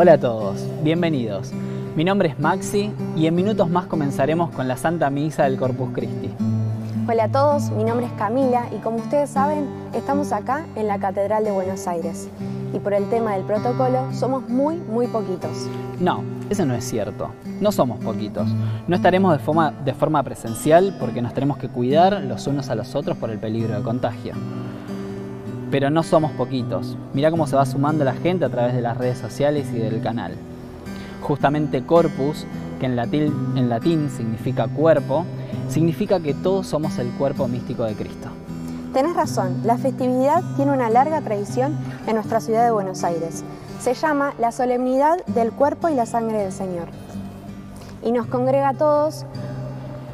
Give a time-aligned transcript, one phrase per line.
[0.00, 1.50] Hola a todos, bienvenidos.
[1.96, 5.90] Mi nombre es Maxi y en minutos más comenzaremos con la Santa Misa del Corpus
[5.92, 6.30] Christi.
[7.08, 11.00] Hola a todos, mi nombre es Camila y como ustedes saben, estamos acá en la
[11.00, 12.28] Catedral de Buenos Aires.
[12.72, 15.66] Y por el tema del protocolo, somos muy, muy poquitos.
[15.98, 17.32] No, eso no es cierto.
[17.60, 18.46] No somos poquitos.
[18.86, 22.76] No estaremos de forma, de forma presencial porque nos tenemos que cuidar los unos a
[22.76, 24.34] los otros por el peligro de contagio.
[25.70, 26.96] Pero no somos poquitos.
[27.12, 30.00] Mirá cómo se va sumando la gente a través de las redes sociales y del
[30.02, 30.34] canal.
[31.20, 32.46] Justamente corpus,
[32.80, 35.24] que en latín, significa cuerpo,
[35.68, 38.28] significa que todos somos el cuerpo místico de Cristo.
[38.94, 43.44] Tenés razón, la festividad tiene una larga tradición en nuestra ciudad de Buenos Aires.
[43.80, 46.88] Se llama la solemnidad del cuerpo y la sangre del Señor.
[48.02, 49.26] Y nos congrega a todos,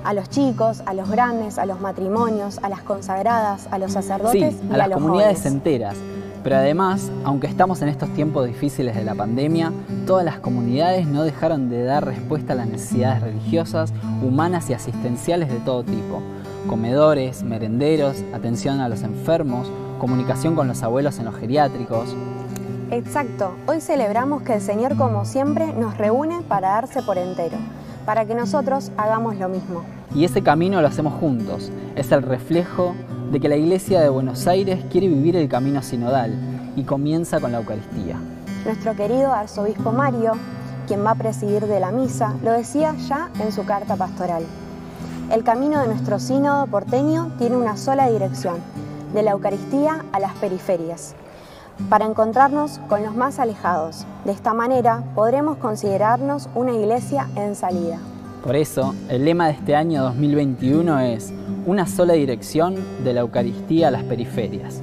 [0.05, 4.55] a los chicos, a los grandes, a los matrimonios, a las consagradas, a los sacerdotes
[4.55, 5.55] sí, y a las los comunidades jóvenes.
[5.55, 5.97] enteras.
[6.45, 9.73] Pero además, aunque estamos en estos tiempos difíciles de la pandemia,
[10.07, 15.49] todas las comunidades no dejaron de dar respuesta a las necesidades religiosas, humanas y asistenciales
[15.49, 16.21] de todo tipo.
[16.69, 22.15] Comedores, merenderos, atención a los enfermos, comunicación con los abuelos en los geriátricos.
[22.91, 27.57] Exacto, hoy celebramos que el Señor como siempre nos reúne para darse por entero,
[28.05, 29.83] para que nosotros hagamos lo mismo.
[30.15, 31.71] Y ese camino lo hacemos juntos.
[31.97, 32.95] Es el reflejo
[33.31, 36.35] de que la Iglesia de Buenos Aires quiere vivir el camino sinodal
[36.77, 38.17] y comienza con la Eucaristía.
[38.65, 40.33] Nuestro querido arzobispo Mario,
[40.87, 44.45] quien va a presidir de la misa, lo decía ya en su carta pastoral.
[45.31, 48.57] El camino de nuestro sínodo porteño tiene una sola dirección,
[49.15, 51.15] de la Eucaristía a las periferias,
[51.89, 54.07] para encontrarnos con los más alejados.
[54.25, 57.99] De esta manera podremos considerarnos una iglesia en salida.
[58.45, 61.33] Por eso, el lema de este año 2021 es
[61.65, 64.83] una sola dirección de la Eucaristía a las periferias.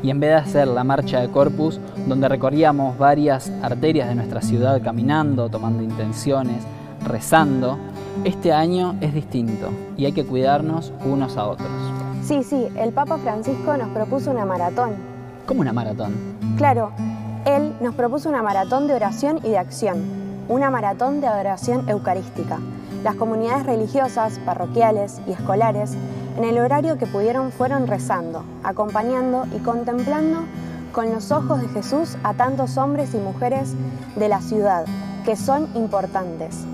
[0.00, 4.40] Y en vez de hacer la marcha de Corpus, donde recorríamos varias arterias de nuestra
[4.40, 6.62] ciudad caminando, tomando intenciones,
[7.04, 7.78] rezando,
[8.22, 11.68] este año es distinto y hay que cuidarnos unos a otros.
[12.22, 14.92] Sí, sí, el Papa Francisco nos propuso una maratón.
[15.46, 16.14] ¿Cómo una maratón?
[16.56, 16.92] Claro,
[17.44, 19.98] él nos propuso una maratón de oración y de acción,
[20.48, 22.60] una maratón de adoración eucarística.
[23.02, 25.92] Las comunidades religiosas, parroquiales y escolares,
[26.36, 30.40] en el horario que pudieron, fueron rezando, acompañando y contemplando
[30.92, 33.74] con los ojos de Jesús a tantos hombres y mujeres
[34.16, 34.84] de la ciudad
[35.24, 36.64] que son importantes.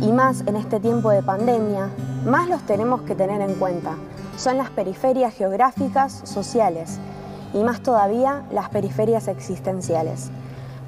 [0.00, 1.90] Y más en este tiempo de pandemia,
[2.24, 3.94] más los tenemos que tener en cuenta.
[4.36, 6.98] Son las periferias geográficas, sociales
[7.54, 10.30] y más todavía las periferias existenciales.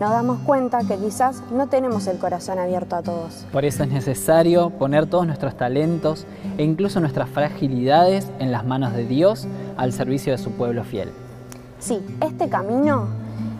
[0.00, 3.44] Nos damos cuenta que quizás no tenemos el corazón abierto a todos.
[3.50, 6.24] Por eso es necesario poner todos nuestros talentos
[6.56, 11.10] e incluso nuestras fragilidades en las manos de Dios al servicio de su pueblo fiel.
[11.80, 13.08] Sí, este camino,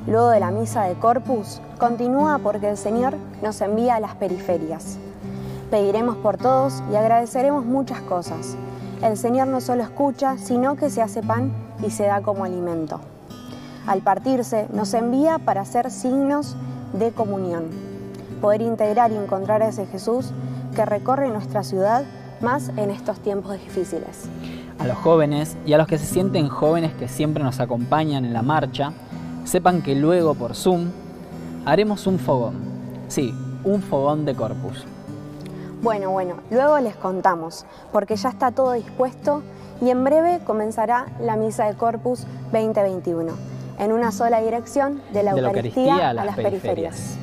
[0.06, 4.96] luego de la misa de Corpus, continúa porque el Señor nos envía a las periferias.
[5.72, 8.56] Pediremos por todos y agradeceremos muchas cosas.
[9.02, 11.50] El Señor no solo escucha, sino que se hace pan
[11.84, 13.00] y se da como alimento.
[13.88, 16.56] Al partirse, nos envía para hacer signos
[16.92, 17.64] de comunión,
[18.42, 20.30] poder integrar y encontrar a ese Jesús
[20.76, 22.04] que recorre nuestra ciudad
[22.42, 24.28] más en estos tiempos difíciles.
[24.78, 28.34] A los jóvenes y a los que se sienten jóvenes que siempre nos acompañan en
[28.34, 28.92] la marcha,
[29.44, 30.90] sepan que luego por Zoom
[31.64, 32.56] haremos un fogón.
[33.08, 33.34] Sí,
[33.64, 34.84] un fogón de corpus.
[35.80, 39.42] Bueno, bueno, luego les contamos, porque ya está todo dispuesto
[39.80, 43.32] y en breve comenzará la Misa de Corpus 2021,
[43.78, 47.18] en una sola dirección de la, de la Eucaristía, a las periferias.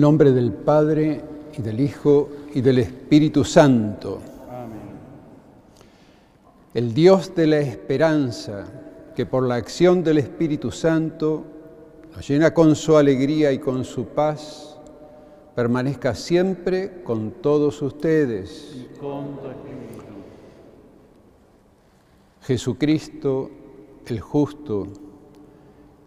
[0.00, 1.20] El nombre del Padre
[1.58, 4.22] y del Hijo y del Espíritu Santo.
[4.48, 4.80] Amén.
[6.72, 8.64] El Dios de la esperanza,
[9.14, 11.44] que por la acción del Espíritu Santo
[12.16, 14.78] nos llena con su alegría y con su paz,
[15.54, 18.74] permanezca siempre con todos ustedes.
[18.74, 20.14] Y con tu espíritu.
[22.40, 23.50] Jesucristo,
[24.06, 24.86] el justo,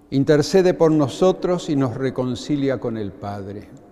[0.10, 3.83] intercede por nosotros y nos reconcilia con el Padre.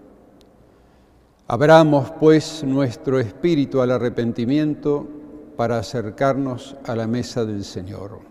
[1.51, 5.05] Abramos, pues, nuestro espíritu al arrepentimiento
[5.57, 8.30] para acercarnos a la mesa del Señor.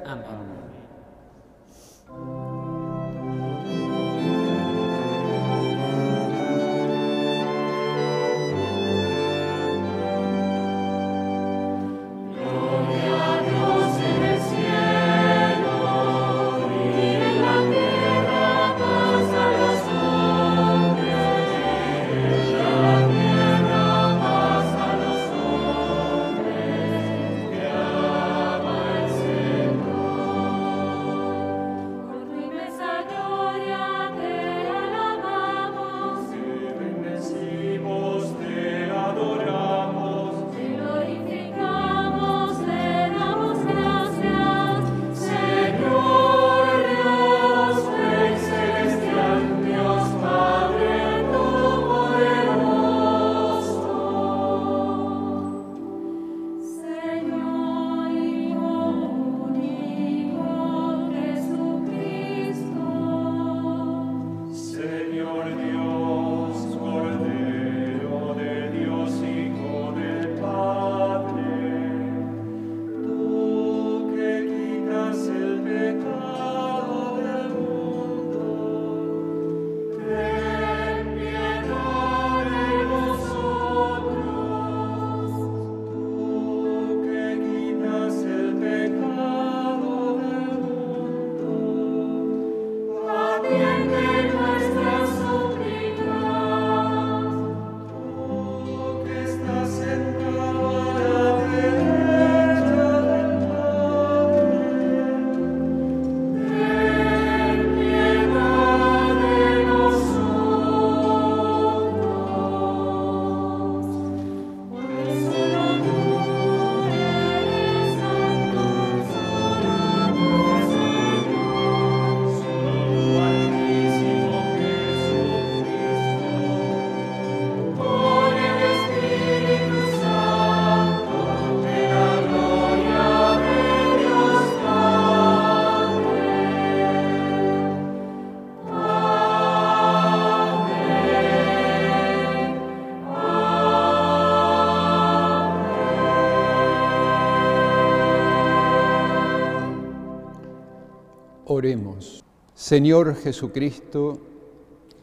[152.55, 154.19] Señor Jesucristo,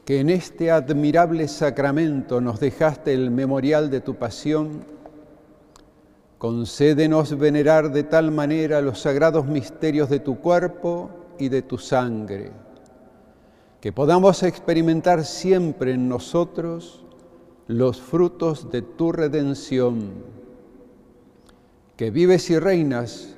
[0.05, 4.85] que en este admirable sacramento nos dejaste el memorial de tu pasión,
[6.38, 12.50] concédenos venerar de tal manera los sagrados misterios de tu cuerpo y de tu sangre,
[13.81, 17.05] que podamos experimentar siempre en nosotros
[17.67, 20.11] los frutos de tu redención,
[21.97, 23.38] que vives y reinas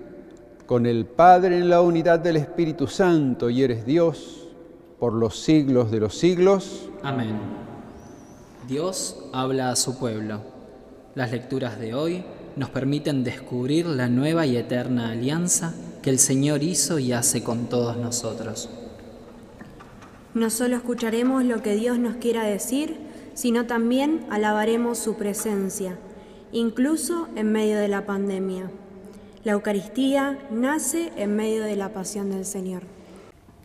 [0.71, 4.47] con el Padre en la unidad del Espíritu Santo y eres Dios
[5.01, 6.89] por los siglos de los siglos.
[7.03, 7.35] Amén.
[8.69, 10.43] Dios habla a su pueblo.
[11.17, 12.23] Las lecturas de hoy
[12.55, 17.69] nos permiten descubrir la nueva y eterna alianza que el Señor hizo y hace con
[17.69, 18.71] todos nosotros.
[20.35, 22.97] No solo escucharemos lo que Dios nos quiera decir,
[23.35, 25.99] sino también alabaremos su presencia,
[26.53, 28.71] incluso en medio de la pandemia.
[29.43, 32.83] La Eucaristía nace en medio de la pasión del Señor.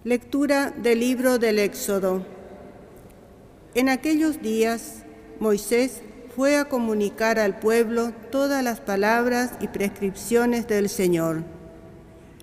[0.06, 2.26] Lectura del libro del Éxodo.
[3.74, 5.04] En aquellos días,
[5.42, 6.02] Moisés
[6.34, 11.44] fue a comunicar al pueblo todas las palabras y prescripciones del Señor.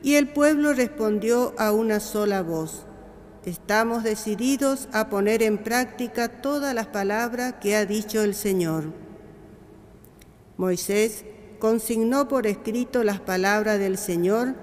[0.03, 2.85] Y el pueblo respondió a una sola voz.
[3.47, 8.93] Estamos decididos a poner en práctica todas las palabras que ha dicho el Señor.
[10.59, 11.25] Moisés
[11.63, 14.57] consignó por escrito las palabras del Señor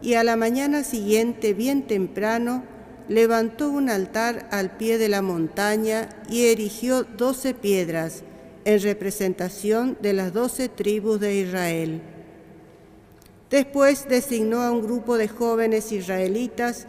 [0.00, 2.62] y a la mañana siguiente, bien temprano,
[3.08, 8.22] levantó un altar al pie de la montaña y erigió doce piedras
[8.64, 12.00] en representación de las doce tribus de Israel.
[13.50, 16.86] Después designó a un grupo de jóvenes israelitas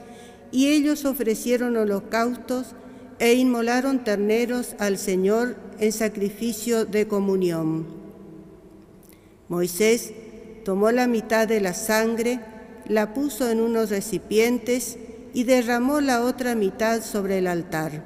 [0.52, 2.76] y ellos ofrecieron holocaustos
[3.18, 8.05] e inmolaron terneros al Señor en sacrificio de comunión.
[9.48, 10.12] Moisés
[10.64, 12.40] tomó la mitad de la sangre,
[12.88, 14.98] la puso en unos recipientes
[15.34, 18.04] y derramó la otra mitad sobre el altar.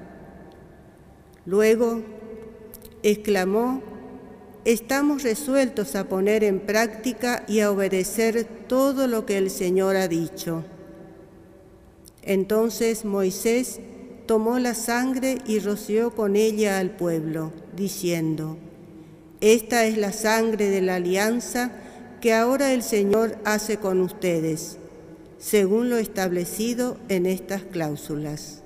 [1.46, 2.02] Luego
[3.04, 3.82] exclamó,
[4.66, 10.08] estamos resueltos a poner en práctica y a obedecer todo lo que el Señor ha
[10.08, 10.64] dicho.
[12.22, 13.80] Entonces Moisés
[14.26, 18.58] tomó la sangre y roció con ella al pueblo, diciendo,
[19.42, 21.72] Esta es la sangre de la alianza
[22.20, 24.78] que ahora el Señor hace con ustedes,
[25.38, 28.62] según lo establecido en estas cláusulas.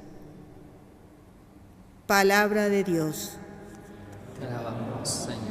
[2.08, 3.38] Palabra de Dios.
[4.40, 5.43] Te alabamos, Señor.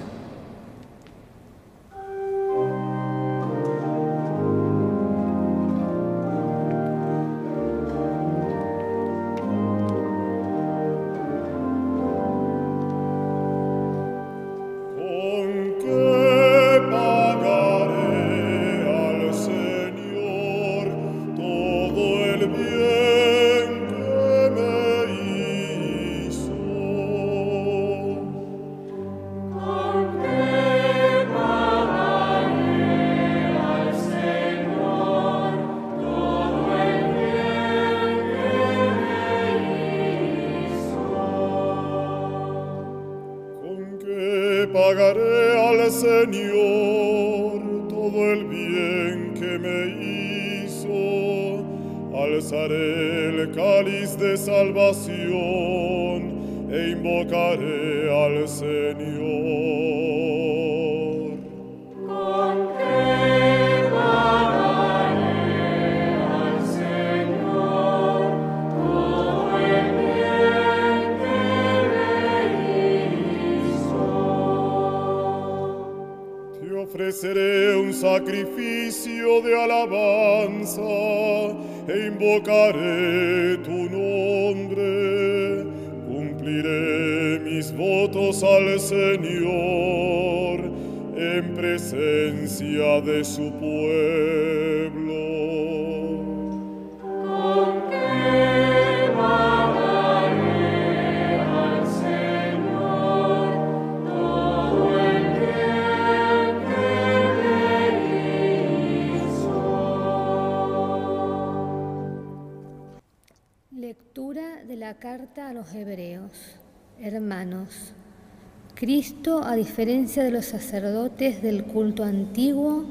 [119.53, 122.87] A diferencia de los sacerdotes del culto antiguo,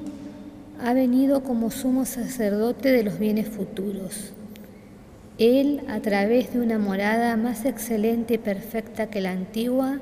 [0.80, 4.32] ha venido como sumo sacerdote de los bienes futuros.
[5.40, 10.02] Él, a través de una morada más excelente y perfecta que la antigua,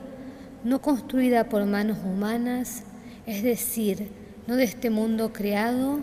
[0.66, 2.84] no construida por manos humanas,
[3.26, 4.10] es decir,
[4.46, 6.00] no de este mundo creado,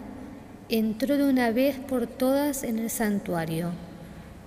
[0.70, 3.72] entró de una vez por todas en el santuario,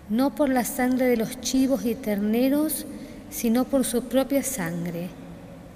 [0.09, 2.87] no por la sangre de los chivos y terneros,
[3.29, 5.09] sino por su propia sangre,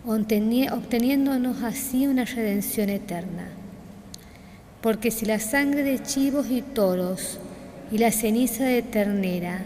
[0.06, 3.48] obteniéndonos así una redención eterna.
[4.82, 7.40] Porque si la sangre de chivos y toros
[7.92, 9.62] y la ceniza de ternera,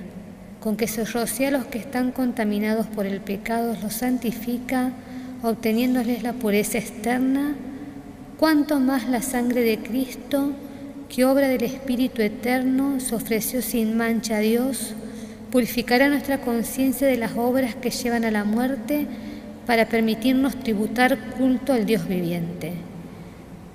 [0.60, 4.92] con que se rocía a los que están contaminados por el pecado, los santifica,
[5.44, 7.56] obteniéndoles la pureza externa,
[8.38, 10.52] cuánto más la sangre de Cristo,
[11.10, 14.94] que obra del Espíritu Eterno se ofreció sin mancha a Dios,
[15.52, 19.08] purificará nuestra conciencia de las obras que llevan a la muerte
[19.68, 22.74] para permitirnos tributar culto al Dios viviente.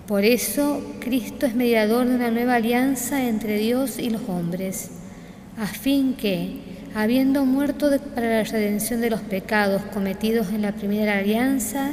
[0.07, 4.90] Por eso Cristo es mediador de una nueva alianza entre Dios y los hombres,
[5.59, 6.61] a fin que,
[6.94, 11.92] habiendo muerto para la redención de los pecados cometidos en la primera alianza,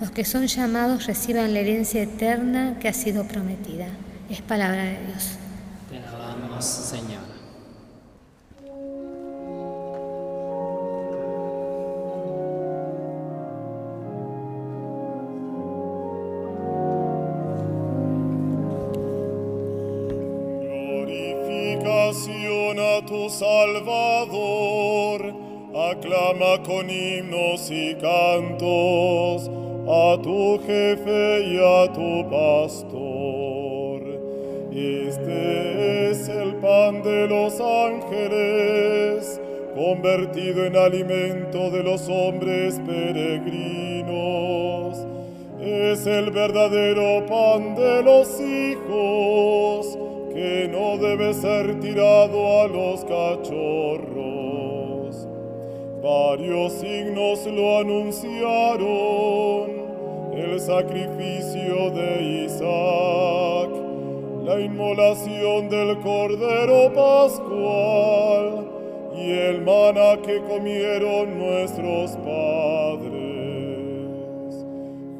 [0.00, 3.86] los que son llamados reciban la herencia eterna que ha sido prometida.
[4.30, 5.32] Es palabra de Dios.
[5.90, 7.29] Te alabamos, Señor.
[26.10, 29.48] Aclama con himnos y cantos
[29.88, 34.02] a tu jefe y a tu pastor.
[34.72, 39.40] Este es el pan de los ángeles,
[39.74, 44.08] convertido en alimento de los hombres peregrinos.
[45.60, 49.98] Es el verdadero pan de los hijos,
[50.34, 54.09] que no debe ser tirado a los cachorros.
[56.02, 59.70] Varios signos lo anunciaron,
[60.34, 63.68] el sacrificio de Isaac,
[64.46, 68.66] la inmolación del Cordero Pascual
[69.14, 73.20] y el maná que comieron nuestros padres.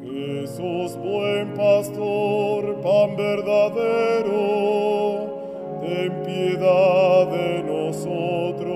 [0.03, 4.31] Jesús, buen pastor, pan verdadero,
[5.83, 8.70] ten piedad de nosotros,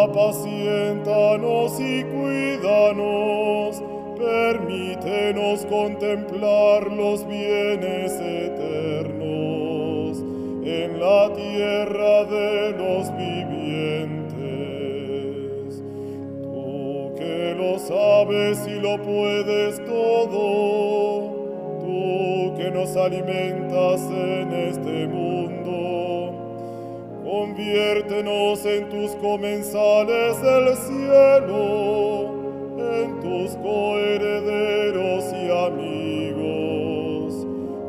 [0.00, 3.82] apaciéntanos y cuídanos,
[4.18, 9.52] permítenos contemplar los bienes eternos
[10.64, 14.22] en la tierra de los vivientes.
[16.42, 21.30] Tú que lo sabes y lo puedes todo,
[21.80, 26.01] tú que nos alimentas en este mundo,
[27.32, 32.30] conviértenos en tus comensales del cielo,
[32.76, 37.32] en tus coherederos y amigos,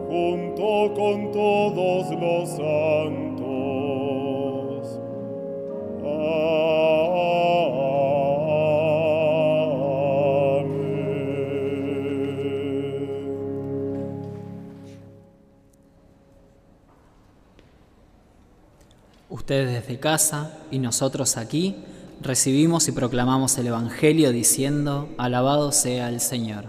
[0.08, 3.23] junto con todos los santos.
[19.44, 21.76] Ustedes desde casa y nosotros aquí
[22.22, 26.68] recibimos y proclamamos el Evangelio diciendo, alabado sea el Señor.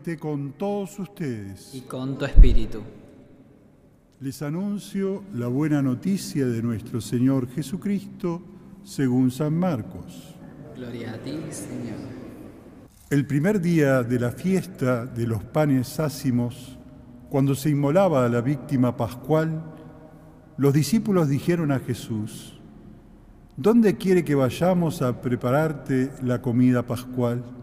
[0.00, 1.74] Esté con todos ustedes.
[1.74, 2.80] Y con tu espíritu.
[4.20, 8.40] Les anuncio la buena noticia de nuestro Señor Jesucristo
[8.82, 10.34] según San Marcos.
[10.74, 11.98] Gloria a ti, Señor.
[13.10, 16.78] El primer día de la fiesta de los panes ácimos,
[17.28, 19.62] cuando se inmolaba a la víctima pascual,
[20.56, 22.58] los discípulos dijeron a Jesús,
[23.58, 27.59] ¿dónde quiere que vayamos a prepararte la comida pascual?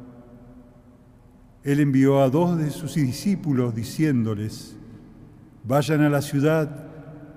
[1.63, 4.75] Él envió a dos de sus discípulos diciéndoles,
[5.63, 6.87] vayan a la ciudad,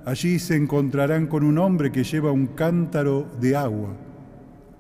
[0.04, 3.96] allí se encontrarán con un hombre que lleva un cántaro de agua.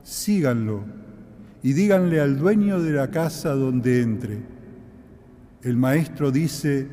[0.02, 0.84] Síganlo
[1.62, 4.38] y díganle al dueño de la casa donde entre.
[5.62, 6.88] El maestro dice,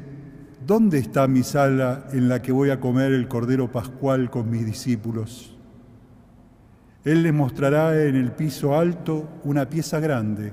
[0.66, 4.66] ¿dónde está mi sala en la que voy a comer el cordero pascual con mis
[4.66, 5.56] discípulos?
[7.06, 10.52] Él les mostrará en el piso alto una pieza grande,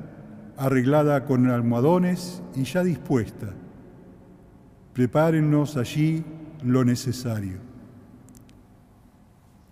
[0.57, 3.53] arreglada con almohadones y ya dispuesta.
[4.93, 6.25] Prepárennos allí
[6.62, 7.59] lo necesario.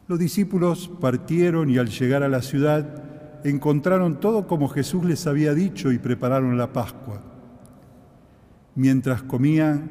[0.09, 3.03] Los discípulos partieron y al llegar a la ciudad
[3.45, 7.23] encontraron todo como Jesús les había dicho y prepararon la Pascua.
[8.75, 9.91] Mientras comían,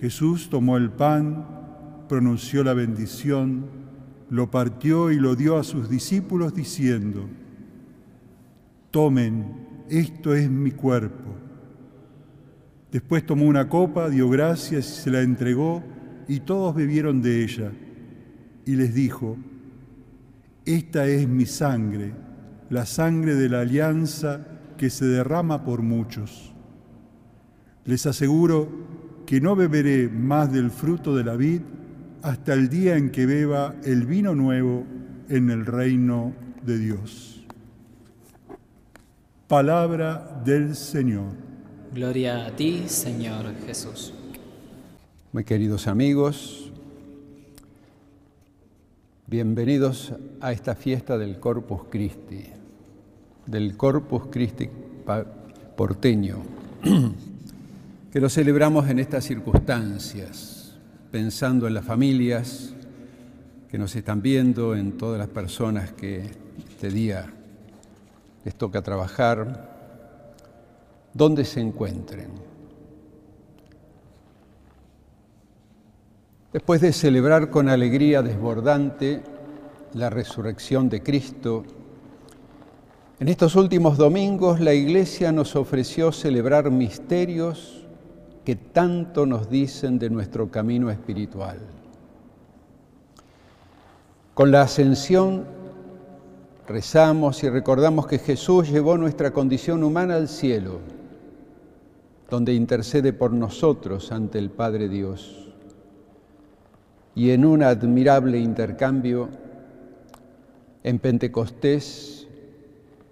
[0.00, 1.46] Jesús tomó el pan,
[2.08, 3.66] pronunció la bendición,
[4.30, 7.28] lo partió y lo dio a sus discípulos diciendo,
[8.90, 9.61] tomen,
[9.92, 11.34] esto es mi cuerpo.
[12.90, 15.82] Después tomó una copa, dio gracias y se la entregó
[16.28, 17.72] y todos bebieron de ella.
[18.64, 19.36] Y les dijo,
[20.64, 22.14] esta es mi sangre,
[22.70, 24.46] la sangre de la alianza
[24.78, 26.54] que se derrama por muchos.
[27.84, 28.70] Les aseguro
[29.26, 31.60] que no beberé más del fruto de la vid
[32.22, 34.86] hasta el día en que beba el vino nuevo
[35.28, 36.32] en el reino
[36.64, 37.41] de Dios.
[39.52, 41.26] Palabra del Señor.
[41.92, 44.14] Gloria a ti, Señor Jesús.
[45.30, 46.72] Muy queridos amigos,
[49.26, 52.44] bienvenidos a esta fiesta del Corpus Christi,
[53.44, 54.70] del Corpus Christi
[55.76, 56.38] porteño,
[58.10, 60.78] que lo celebramos en estas circunstancias,
[61.10, 62.72] pensando en las familias
[63.70, 66.22] que nos están viendo, en todas las personas que
[66.70, 67.30] este día
[68.44, 69.70] les toca trabajar,
[71.14, 72.30] donde se encuentren.
[76.52, 79.22] Después de celebrar con alegría desbordante
[79.94, 81.64] la resurrección de Cristo,
[83.20, 87.86] en estos últimos domingos la Iglesia nos ofreció celebrar misterios
[88.44, 91.58] que tanto nos dicen de nuestro camino espiritual.
[94.34, 95.61] Con la ascensión
[96.66, 100.80] rezamos y recordamos que Jesús llevó nuestra condición humana al cielo,
[102.30, 105.42] donde intercede por nosotros ante el Padre Dios
[107.14, 109.28] y en un admirable intercambio,
[110.82, 112.26] en Pentecostés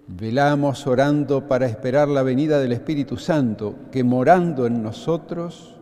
[0.07, 5.75] velamos orando para esperar la venida del Espíritu Santo, que morando en nosotros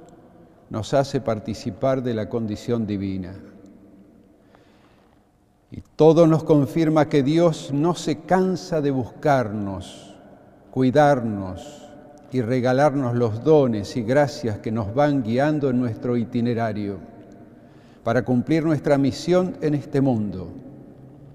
[0.70, 3.34] nos hace participar de la condición divina.
[5.72, 10.16] Y todo nos confirma que Dios no se cansa de buscarnos,
[10.72, 11.88] cuidarnos
[12.32, 16.98] y regalarnos los dones y gracias que nos van guiando en nuestro itinerario
[18.04, 20.48] para cumplir nuestra misión en este mundo,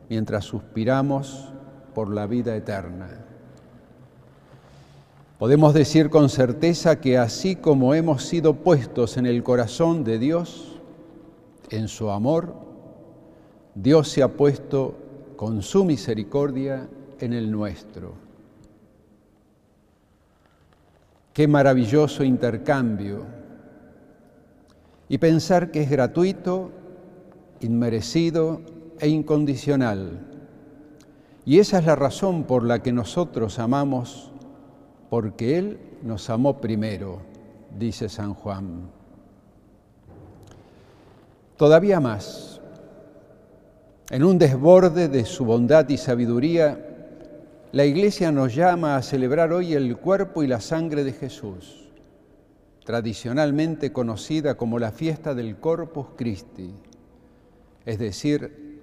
[0.09, 1.49] mientras suspiramos
[1.95, 3.09] por la vida eterna.
[5.39, 10.81] Podemos decir con certeza que así como hemos sido puestos en el corazón de Dios,
[11.71, 12.55] en su amor,
[13.75, 14.95] Dios se ha puesto
[15.37, 18.15] con su misericordia en el nuestro.
[21.33, 23.25] Qué maravilloso intercambio
[25.09, 26.71] y pensar que es gratuito,
[27.61, 28.61] inmerecido
[29.01, 30.21] e incondicional.
[31.45, 34.31] Y esa es la razón por la que nosotros amamos,
[35.11, 37.21] porque Él nos amó primero,
[37.77, 38.89] dice San Juan.
[41.57, 42.54] Todavía más,
[44.11, 46.79] en un desborde de su bondad y sabiduría,
[47.73, 51.85] la Iglesia nos llama a celebrar hoy el cuerpo y la sangre de Jesús
[52.85, 56.71] tradicionalmente conocida como la fiesta del Corpus Christi,
[57.85, 58.83] es decir,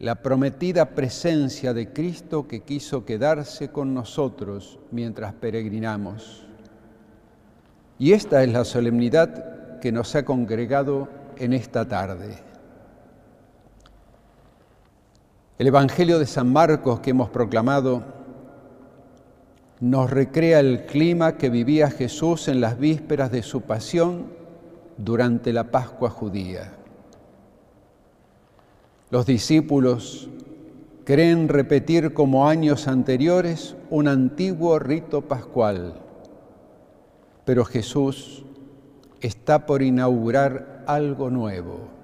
[0.00, 6.46] la prometida presencia de Cristo que quiso quedarse con nosotros mientras peregrinamos.
[7.98, 12.47] Y esta es la solemnidad que nos ha congregado en esta tarde.
[15.58, 18.04] El Evangelio de San Marcos que hemos proclamado
[19.80, 24.26] nos recrea el clima que vivía Jesús en las vísperas de su pasión
[24.98, 26.74] durante la Pascua judía.
[29.10, 30.28] Los discípulos
[31.04, 35.94] creen repetir como años anteriores un antiguo rito pascual,
[37.44, 38.44] pero Jesús
[39.20, 41.97] está por inaugurar algo nuevo.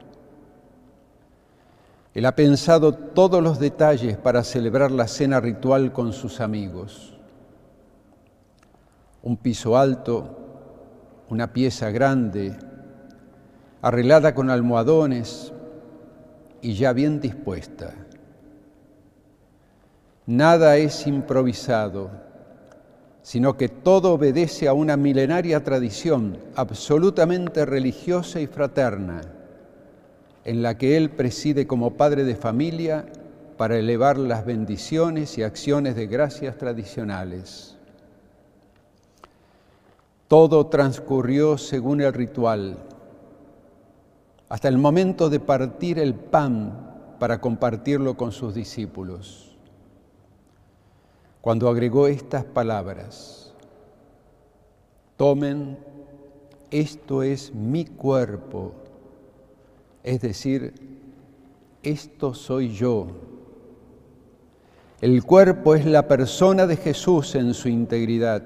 [2.15, 7.15] Él ha pensado todos los detalles para celebrar la cena ritual con sus amigos
[9.25, 10.37] un piso alto,
[11.31, 12.55] una pieza grande,
[13.81, 15.51] arreglada con almohadones
[16.61, 17.95] y ya bien dispuesta.
[20.27, 22.11] Nada es improvisado,
[23.23, 29.23] sino que todo obedece a una milenaria tradición absolutamente religiosa y fraterna,
[30.45, 33.07] en la que Él preside como padre de familia
[33.57, 37.77] para elevar las bendiciones y acciones de gracias tradicionales.
[40.29, 42.79] Todo transcurrió según el ritual,
[44.49, 49.51] hasta el momento de partir el pan para compartirlo con sus discípulos.
[51.41, 53.53] cuando agregó estas palabras,
[55.19, 55.79] tomen,
[56.71, 58.73] esto es mi cuerpo,
[60.05, 60.75] es decir,
[61.83, 63.07] esto soy yo.
[65.01, 68.43] El cuerpo es la persona de Jesús en su integridad,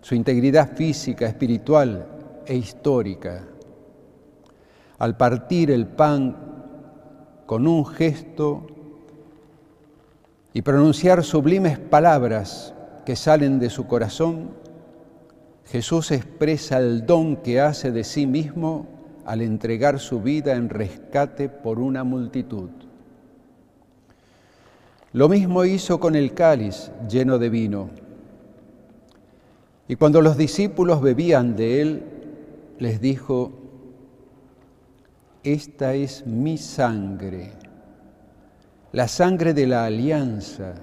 [0.00, 2.06] su integridad física, espiritual
[2.46, 3.44] e histórica.
[4.98, 6.36] Al partir el pan
[7.44, 8.66] con un gesto
[10.52, 12.72] y pronunciar sublimes palabras
[13.04, 14.50] que salen de su corazón,
[15.66, 18.95] Jesús expresa el don que hace de sí mismo
[19.26, 22.70] al entregar su vida en rescate por una multitud.
[25.12, 27.90] Lo mismo hizo con el cáliz lleno de vino.
[29.88, 32.02] Y cuando los discípulos bebían de él,
[32.78, 33.52] les dijo,
[35.42, 37.52] esta es mi sangre,
[38.92, 40.74] la sangre de la alianza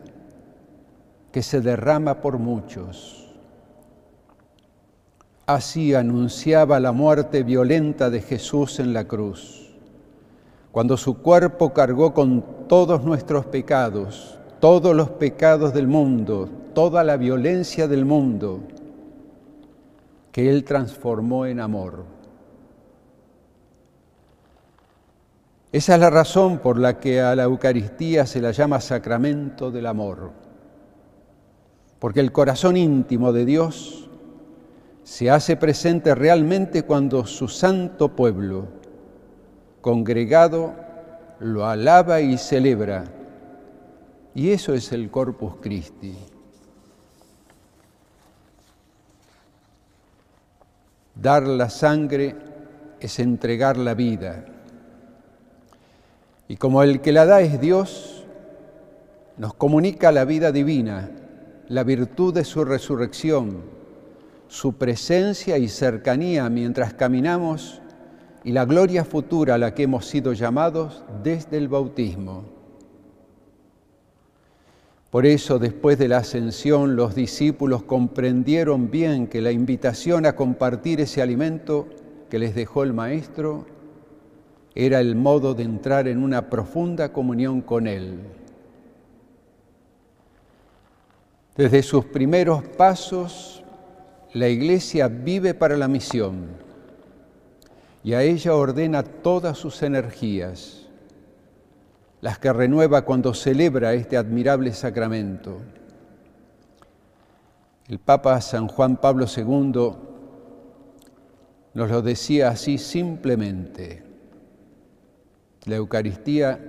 [1.32, 3.23] que se derrama por muchos.
[5.46, 9.64] Así anunciaba la muerte violenta de Jesús en la cruz
[10.74, 17.16] cuando su cuerpo cargó con todos nuestros pecados, todos los pecados del mundo, toda la
[17.16, 18.62] violencia del mundo,
[20.32, 22.06] que Él transformó en amor.
[25.72, 29.86] Esa es la razón por la que a la Eucaristía se la llama sacramento del
[29.86, 30.32] amor,
[32.00, 34.03] porque el corazón íntimo de Dios
[35.04, 38.68] se hace presente realmente cuando su santo pueblo,
[39.82, 40.74] congregado
[41.40, 43.04] lo alaba y celebra.
[44.34, 46.16] Y eso es el Corpus Christi.
[51.16, 52.36] Dar la sangre
[53.00, 54.46] es entregar la vida.
[56.48, 58.26] Y como el que la da es Dios,
[59.38, 61.12] nos comunica la vida divina,
[61.68, 63.83] la virtud de su resurrección,
[64.54, 67.82] su presencia y cercanía mientras caminamos
[68.44, 72.44] y la gloria futura a la que hemos sido llamados desde el bautismo.
[75.10, 81.02] Por eso, después de la ascensión, los discípulos comprendieron bien que la invitación a compartir
[81.02, 81.88] ese alimento
[82.30, 83.66] que les dejó el Maestro
[84.76, 88.20] era el modo de entrar en una profunda comunión con Él.
[91.58, 93.63] Desde sus primeros pasos,
[94.34, 96.48] la Iglesia vive para la misión
[98.04, 100.88] y a ella ordena todas sus energías,
[102.20, 105.60] las que renueva cuando celebra este admirable sacramento.
[107.88, 109.94] El Papa San Juan Pablo II
[111.74, 114.04] nos lo decía así simplemente.
[115.66, 116.60] La Eucaristía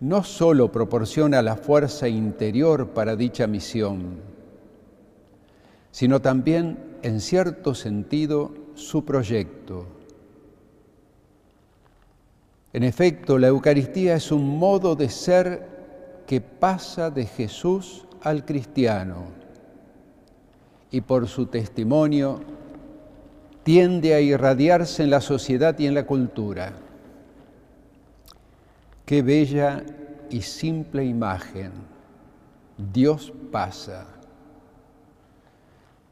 [0.00, 4.29] no solo proporciona la fuerza interior para dicha misión,
[5.90, 9.86] sino también, en cierto sentido, su proyecto.
[12.72, 15.68] En efecto, la Eucaristía es un modo de ser
[16.26, 19.24] que pasa de Jesús al cristiano
[20.90, 22.40] y por su testimonio
[23.62, 26.72] tiende a irradiarse en la sociedad y en la cultura.
[29.04, 29.84] Qué bella
[30.30, 31.72] y simple imagen.
[32.92, 34.19] Dios pasa.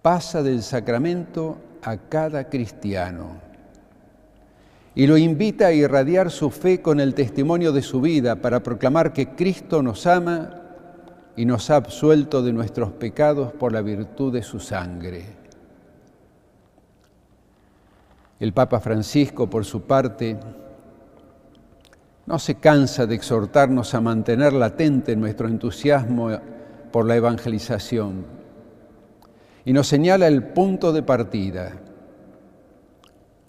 [0.08, 3.42] Pasa del sacramento a cada cristiano
[4.94, 9.12] y lo invita a irradiar su fe con el testimonio de su vida para proclamar
[9.12, 10.62] que Cristo nos ama
[11.36, 15.26] y nos ha absuelto de nuestros pecados por la virtud de su sangre.
[18.40, 20.38] El Papa Francisco, por su parte,
[22.24, 26.30] no se cansa de exhortarnos a mantener latente nuestro entusiasmo
[26.90, 28.37] por la evangelización
[29.68, 31.72] y nos señala el punto de partida.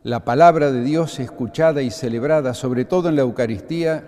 [0.03, 4.03] La palabra de Dios escuchada y celebrada, sobre todo en la Eucaristía,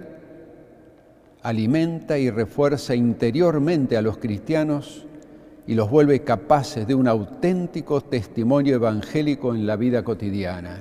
[1.42, 5.06] alimenta y refuerza interiormente a los cristianos
[5.66, 10.80] y los vuelve capaces de un auténtico testimonio evangélico en la vida cotidiana.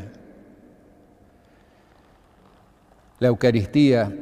[3.21, 4.12] La Eucaristía,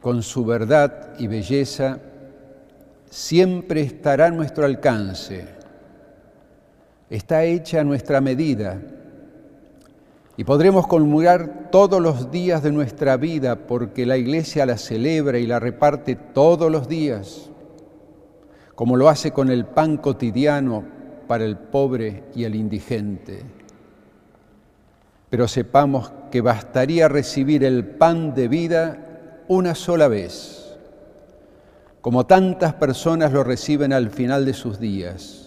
[0.00, 2.00] con su verdad y belleza,
[3.08, 5.54] siempre estará a nuestro alcance
[7.10, 8.80] está hecha a nuestra medida
[10.36, 15.46] y podremos comulgar todos los días de nuestra vida porque la Iglesia la celebra y
[15.46, 17.50] la reparte todos los días,
[18.74, 20.84] como lo hace con el pan cotidiano
[21.26, 23.42] para el pobre y el indigente.
[25.30, 30.66] Pero sepamos que bastaría recibir el pan de vida una sola vez
[32.06, 35.45] como tantas personas lo reciben al final de sus días,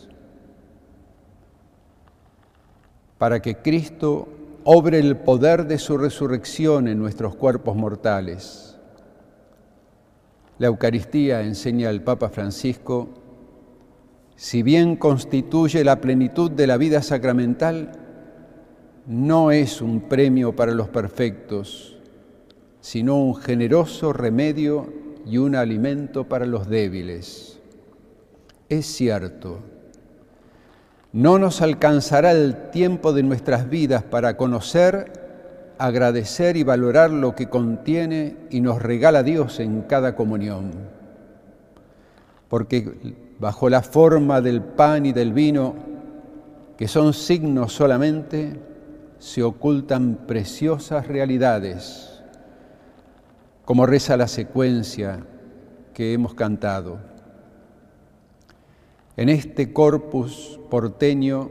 [3.20, 4.28] para que Cristo
[4.64, 8.78] obre el poder de su resurrección en nuestros cuerpos mortales.
[10.58, 13.10] La Eucaristía, enseña el Papa Francisco,
[14.36, 17.92] si bien constituye la plenitud de la vida sacramental,
[19.06, 21.98] no es un premio para los perfectos,
[22.80, 24.94] sino un generoso remedio
[25.26, 27.60] y un alimento para los débiles.
[28.70, 29.60] Es cierto,
[31.12, 35.12] no nos alcanzará el tiempo de nuestras vidas para conocer,
[35.78, 40.72] agradecer y valorar lo que contiene y nos regala Dios en cada comunión.
[42.48, 45.76] Porque bajo la forma del pan y del vino,
[46.78, 48.60] que son signos solamente,
[49.20, 52.22] se ocultan preciosas realidades,
[53.66, 55.26] como reza la secuencia
[55.94, 57.00] que hemos cantado.
[59.20, 61.50] En este corpus porteño,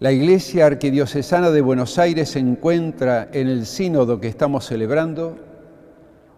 [0.00, 5.38] la Iglesia Arquidiocesana de Buenos Aires encuentra en el sínodo que estamos celebrando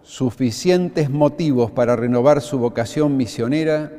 [0.04, 3.90] suficientes motivos para renovar su vocación misionera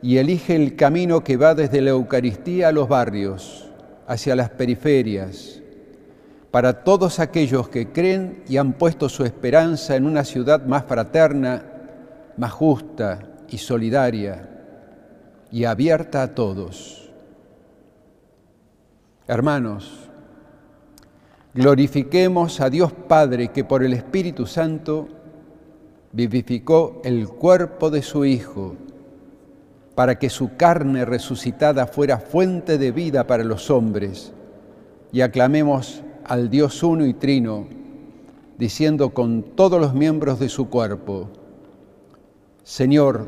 [0.00, 3.68] y elige el camino que va desde la Eucaristía a los barrios,
[4.06, 5.60] hacia las periferias,
[6.52, 11.64] para todos aquellos que creen y han puesto su esperanza en una ciudad más fraterna,
[12.36, 13.18] más justa
[13.48, 14.49] y solidaria
[15.50, 17.10] y abierta a todos.
[19.26, 20.08] Hermanos,
[21.54, 25.08] glorifiquemos a Dios Padre que por el Espíritu Santo
[26.12, 28.76] vivificó el cuerpo de su Hijo
[29.94, 34.32] para que su carne resucitada fuera fuente de vida para los hombres
[35.12, 37.66] y aclamemos al Dios uno y trino,
[38.58, 41.28] diciendo con todos los miembros de su cuerpo,
[42.62, 43.26] Señor,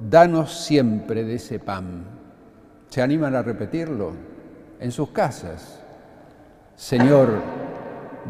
[0.00, 2.04] danos siempre de ese pan.
[2.88, 4.12] ¿Se animan a repetirlo?
[4.80, 5.80] En sus casas.
[6.76, 7.40] Señor,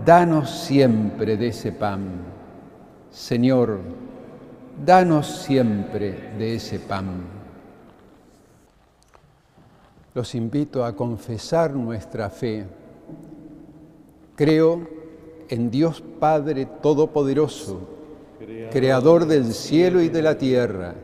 [0.04, 2.02] danos siempre de ese pan.
[3.10, 3.80] Señor,
[4.84, 7.24] danos siempre de ese pan.
[10.14, 12.66] Los invito a confesar nuestra fe.
[14.36, 14.88] Creo
[15.48, 17.80] en Dios Padre Todopoderoso,
[18.70, 20.94] Creador del cielo y de la tierra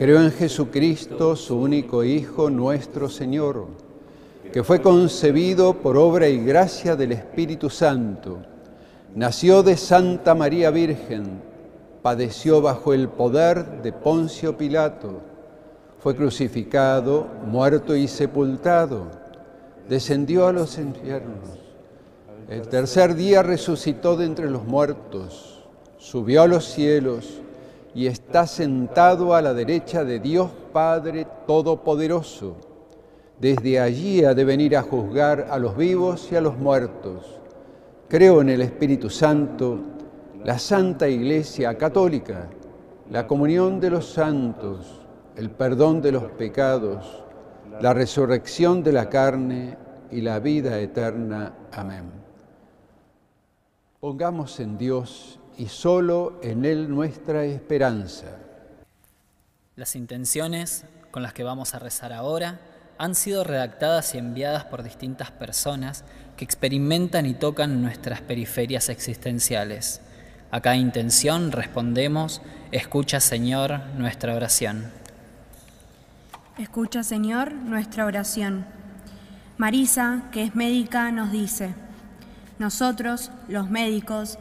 [0.00, 3.66] Creo en Jesucristo, su único Hijo, nuestro Señor,
[4.50, 8.38] que fue concebido por obra y gracia del Espíritu Santo.
[9.14, 11.42] Nació de Santa María Virgen,
[12.00, 15.20] padeció bajo el poder de Poncio Pilato,
[15.98, 19.02] fue crucificado, muerto y sepultado,
[19.86, 21.58] descendió a los infiernos.
[22.48, 25.62] El tercer día resucitó de entre los muertos,
[25.98, 27.42] subió a los cielos
[27.94, 32.56] y está sentado a la derecha de Dios Padre Todopoderoso.
[33.40, 37.40] Desde allí ha de venir a juzgar a los vivos y a los muertos.
[38.08, 39.78] Creo en el Espíritu Santo,
[40.44, 42.48] la Santa Iglesia Católica,
[43.10, 45.00] la comunión de los santos,
[45.36, 47.24] el perdón de los pecados,
[47.80, 49.76] la resurrección de la carne
[50.10, 51.54] y la vida eterna.
[51.72, 52.10] Amén.
[54.00, 58.28] Pongamos en Dios y solo en Él nuestra esperanza.
[59.76, 62.58] Las intenciones con las que vamos a rezar ahora
[62.96, 66.02] han sido redactadas y enviadas por distintas personas
[66.38, 70.00] que experimentan y tocan nuestras periferias existenciales.
[70.50, 72.40] A cada intención respondemos,
[72.72, 74.90] escucha Señor nuestra oración.
[76.56, 78.64] Escucha Señor nuestra oración.
[79.58, 81.74] Marisa, que es médica, nos dice,
[82.58, 84.38] nosotros, los médicos,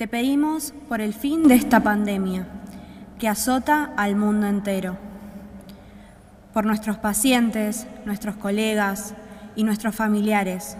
[0.00, 2.46] te pedimos por el fin de esta pandemia
[3.18, 4.96] que azota al mundo entero,
[6.54, 9.12] por nuestros pacientes, nuestros colegas
[9.56, 10.78] y nuestros familiares,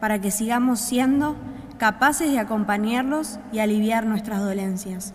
[0.00, 1.36] para que sigamos siendo
[1.76, 5.12] capaces de acompañarlos y aliviar nuestras dolencias.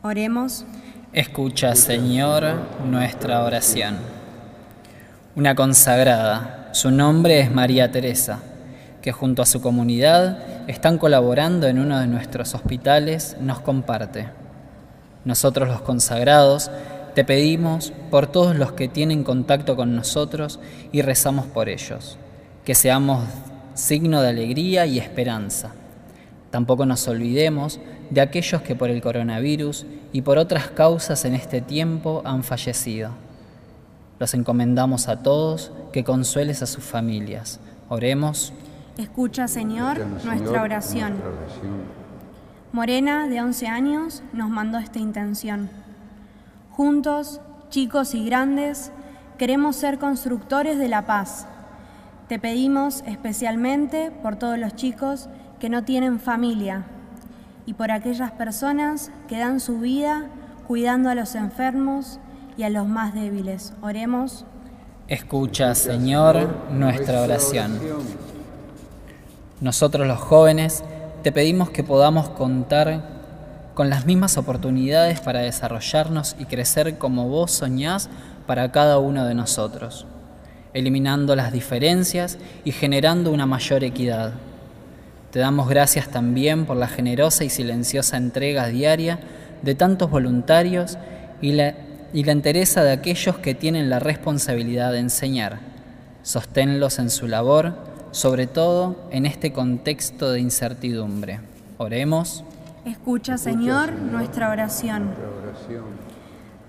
[0.00, 0.64] Oremos.
[1.12, 2.42] Escucha, Señor,
[2.86, 3.98] nuestra oración.
[5.34, 8.40] Una consagrada, su nombre es María Teresa
[9.06, 14.28] que junto a su comunidad están colaborando en uno de nuestros hospitales, nos comparte.
[15.24, 16.70] Nosotros los consagrados
[17.14, 20.60] te pedimos por todos los que tienen contacto con nosotros
[20.92, 22.18] y rezamos por ellos,
[22.64, 23.24] que seamos
[23.74, 25.72] signo de alegría y esperanza.
[26.50, 31.60] Tampoco nos olvidemos de aquellos que por el coronavirus y por otras causas en este
[31.60, 33.10] tiempo han fallecido.
[34.18, 37.60] Los encomendamos a todos que consueles a sus familias.
[37.88, 38.52] Oremos.
[38.96, 41.14] Escucha, Señor, nuestra oración.
[42.72, 45.68] Morena, de 11 años, nos mandó esta intención.
[46.70, 48.92] Juntos, chicos y grandes,
[49.36, 51.46] queremos ser constructores de la paz.
[52.28, 55.28] Te pedimos especialmente por todos los chicos
[55.60, 56.86] que no tienen familia
[57.66, 60.26] y por aquellas personas que dan su vida
[60.66, 62.18] cuidando a los enfermos
[62.56, 63.74] y a los más débiles.
[63.82, 64.46] Oremos.
[65.06, 67.78] Escucha, Señor, nuestra oración.
[69.60, 70.84] Nosotros los jóvenes
[71.22, 73.00] te pedimos que podamos contar
[73.72, 78.10] con las mismas oportunidades para desarrollarnos y crecer como vos soñás
[78.46, 80.06] para cada uno de nosotros,
[80.74, 84.32] eliminando las diferencias y generando una mayor equidad.
[85.30, 89.20] Te damos gracias también por la generosa y silenciosa entrega diaria
[89.62, 90.98] de tantos voluntarios
[91.40, 91.74] y la,
[92.12, 95.60] y la entereza de aquellos que tienen la responsabilidad de enseñar.
[96.22, 101.40] Sosténlos en su labor, sobre todo en este contexto de incertidumbre.
[101.76, 102.44] Oremos.
[102.86, 105.10] Escucha, Señor, nuestra oración.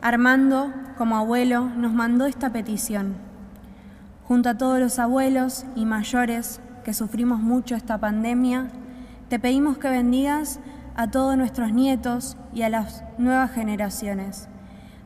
[0.02, 3.16] Armando, como abuelo, nos mandó esta petición.
[4.28, 8.68] Junto a todos los abuelos y mayores que sufrimos mucho esta pandemia,
[9.30, 10.60] te pedimos que bendigas
[10.98, 14.50] a todos nuestros nietos y a las nuevas generaciones,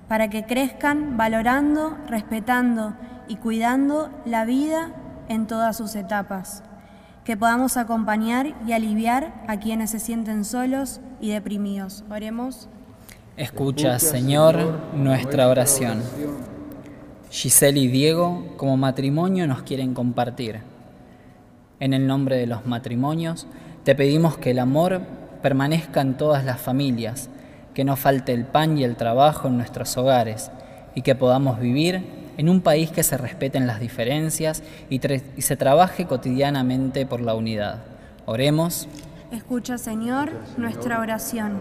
[0.07, 2.95] para que crezcan valorando, respetando
[3.27, 4.95] y cuidando la vida
[5.31, 6.61] en todas sus etapas,
[7.23, 12.03] que podamos acompañar y aliviar a quienes se sienten solos y deprimidos.
[12.11, 12.67] Oremos.
[13.37, 16.01] Escucha, Señor, nuestra oración.
[17.29, 20.59] Giselle y Diego, como matrimonio, nos quieren compartir.
[21.79, 23.47] En el nombre de los matrimonios,
[23.85, 25.01] te pedimos que el amor
[25.41, 27.29] permanezca en todas las familias,
[27.73, 30.51] que no falte el pan y el trabajo en nuestros hogares
[30.93, 35.01] y que podamos vivir en un país que se respeten las diferencias y,
[35.37, 37.83] y se trabaje cotidianamente por la unidad.
[38.25, 38.87] Oremos.
[39.31, 41.59] Escucha, Señor, nuestra oración.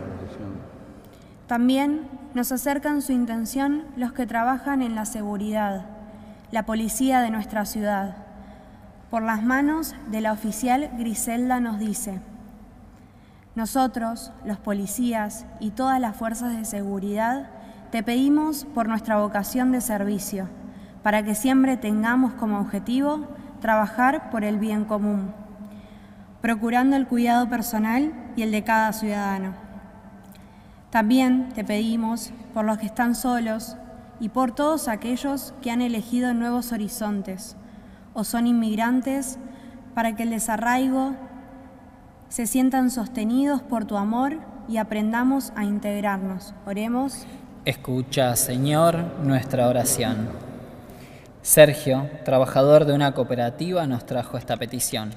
[1.47, 2.03] También
[2.35, 5.87] nos acercan su intención los que trabajan en la seguridad,
[6.53, 8.16] la policía de nuestra ciudad.
[9.11, 12.21] Por las manos de la oficial Griselda nos dice,
[13.57, 17.51] nosotros, los policías y todas las fuerzas de seguridad,
[17.91, 20.49] te pedimos por nuestra vocación de servicio,
[21.03, 23.26] para que siempre tengamos como objetivo
[23.61, 25.32] trabajar por el bien común,
[26.40, 29.55] procurando el cuidado personal y el de cada ciudadano.
[30.90, 33.76] También te pedimos por los que están solos
[34.18, 37.57] y por todos aquellos que han elegido nuevos horizontes
[38.12, 39.38] o son inmigrantes
[39.94, 41.14] para que el desarraigo
[42.28, 44.38] se sientan sostenidos por tu amor
[44.68, 46.55] y aprendamos a integrarnos.
[46.66, 47.26] Oremos.
[47.64, 50.49] Escucha, Señor, nuestra oración.
[51.43, 55.12] Sergio, trabajador de una cooperativa, nos trajo esta petición.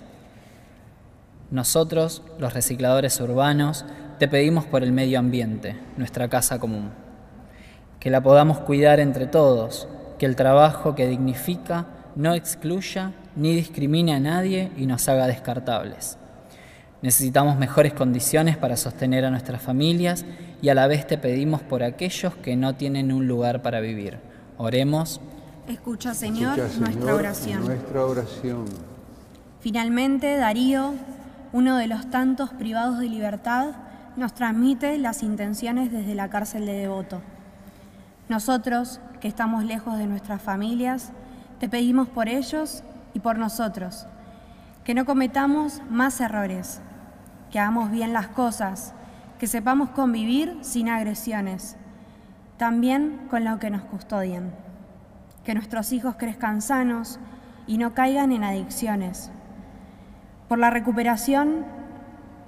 [1.52, 3.84] Nosotros, los recicladores urbanos,
[4.20, 6.92] te pedimos por el medio ambiente, nuestra casa común.
[8.00, 14.14] Que la podamos cuidar entre todos, que el trabajo que dignifica no excluya ni discrimine
[14.14, 16.18] a nadie y nos haga descartables.
[17.02, 20.24] Necesitamos mejores condiciones para sostener a nuestras familias
[20.62, 24.20] y a la vez te pedimos por aquellos que no tienen un lugar para vivir.
[24.58, 25.20] Oremos.
[25.68, 27.66] Escucha, Señor, nuestra oración.
[27.66, 28.66] Nuestra oración.
[29.62, 30.94] Finalmente, Darío,
[31.54, 33.68] uno de los tantos privados de libertad,
[34.18, 37.22] nos transmite las intenciones desde la cárcel de Devoto.
[38.28, 41.14] Nosotros, que estamos lejos de nuestras familias,
[41.62, 42.84] te pedimos por ellos
[43.14, 44.06] y por nosotros,
[44.84, 46.82] que no cometamos más errores,
[47.52, 48.94] que hagamos bien las cosas,
[49.40, 51.78] que sepamos convivir sin agresiones,
[52.58, 54.52] también con lo que nos custodian,
[55.44, 57.20] que nuestros hijos crezcan sanos
[57.68, 59.32] y no caigan en adicciones,
[60.48, 61.66] por la recuperación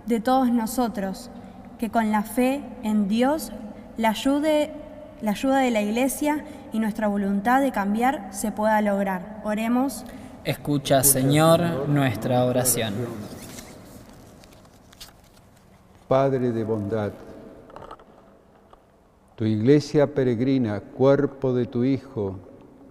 [0.05, 1.29] de todos nosotros,
[1.79, 3.51] que con la fe en Dios,
[3.97, 4.71] la, ayude,
[5.21, 9.41] la ayuda de la Iglesia y nuestra voluntad de cambiar se pueda lograr.
[9.43, 10.05] Oremos.
[10.43, 12.93] Escucha, Señor, nuestra oración.
[16.07, 17.11] Padre de bondad,
[19.35, 22.39] tu iglesia peregrina, cuerpo de tu Hijo,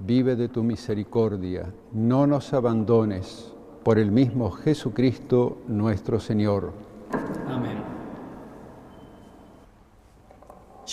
[0.06, 1.72] vive de tu misericordia.
[1.92, 3.52] No nos abandones
[3.82, 6.72] por el mismo Jesucristo nuestro Señor.
[7.48, 7.78] Amén.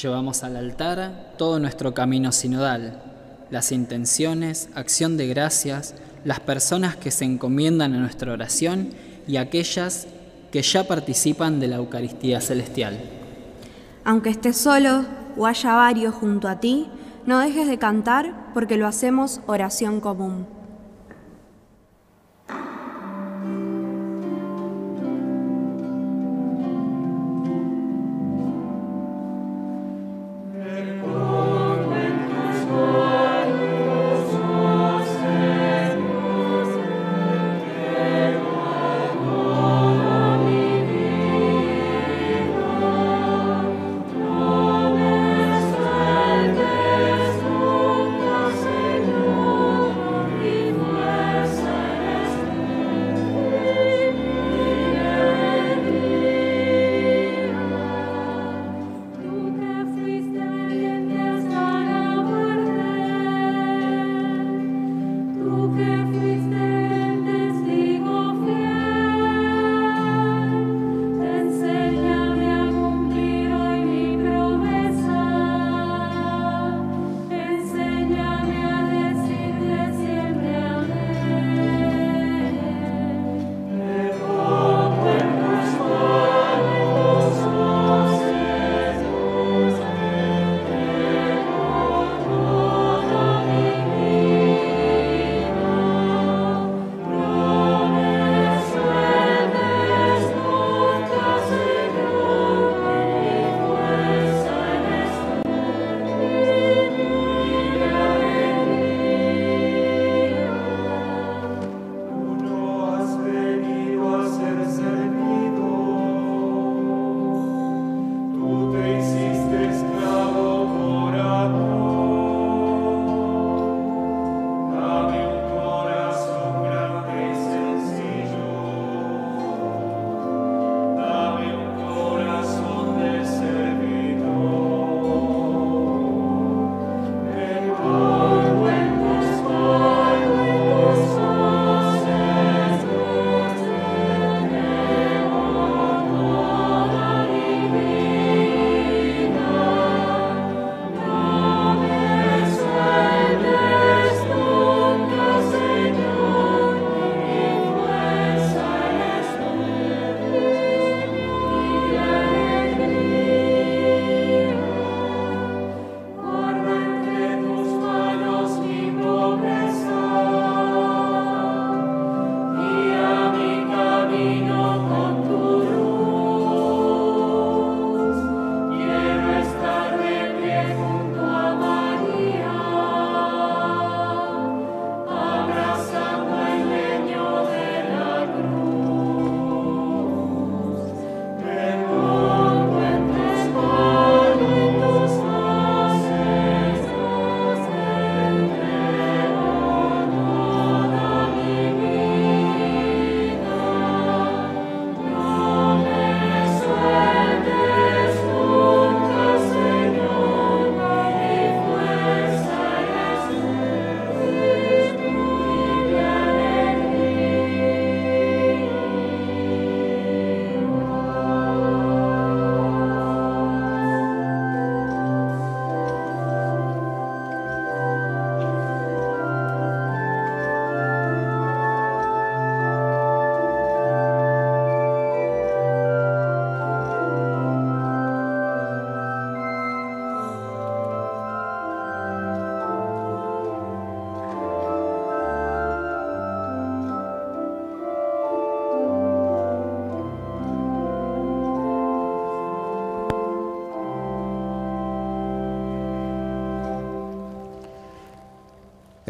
[0.01, 3.03] Llevamos al altar todo nuestro camino sinodal,
[3.49, 8.89] las intenciones, acción de gracias, las personas que se encomiendan a nuestra oración
[9.27, 10.07] y aquellas
[10.51, 12.97] que ya participan de la Eucaristía Celestial.
[14.05, 15.03] Aunque estés solo
[15.37, 16.87] o haya varios junto a ti,
[17.25, 20.60] no dejes de cantar porque lo hacemos oración común.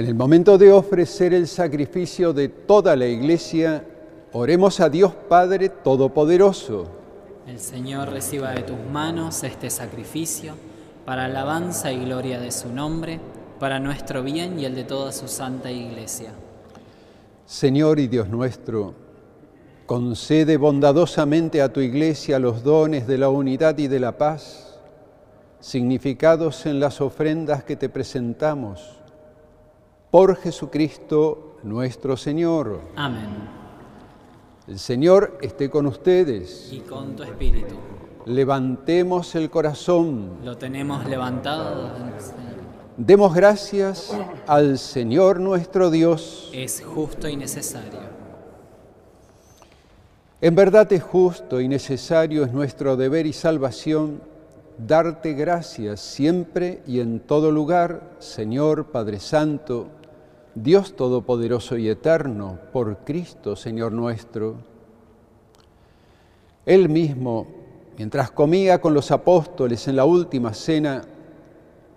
[0.02, 3.86] En el momento de ofrecer el sacrificio de toda la iglesia,
[4.32, 6.88] oremos a Dios Padre Todopoderoso.
[7.46, 10.56] El Señor reciba de tus manos este sacrificio
[11.06, 13.20] para alabanza y gloria de su nombre,
[13.60, 16.32] para nuestro bien y el de toda su santa iglesia.
[17.46, 18.96] Señor y Dios nuestro,
[19.86, 24.80] concede bondadosamente a tu iglesia los dones de la unidad y de la paz,
[25.60, 29.01] significados en las ofrendas que te presentamos.
[30.12, 32.82] Por Jesucristo nuestro Señor.
[32.98, 33.30] Amén.
[34.68, 36.68] El Señor esté con ustedes.
[36.70, 37.76] Y con tu espíritu.
[38.26, 40.32] Levantemos el corazón.
[40.44, 41.92] Lo tenemos levantado.
[42.98, 44.14] Demos gracias
[44.48, 46.52] al Señor nuestro Dios.
[46.54, 48.02] Es justo y necesario.
[50.42, 54.22] En verdad es justo y necesario, es nuestro deber y salvación,
[54.78, 59.88] darte gracias siempre y en todo lugar, Señor Padre Santo,
[60.56, 64.56] Dios Todopoderoso y Eterno, por Cristo, Señor nuestro.
[66.66, 67.48] Él mismo,
[67.98, 71.04] mientras comía con los apóstoles en la última cena,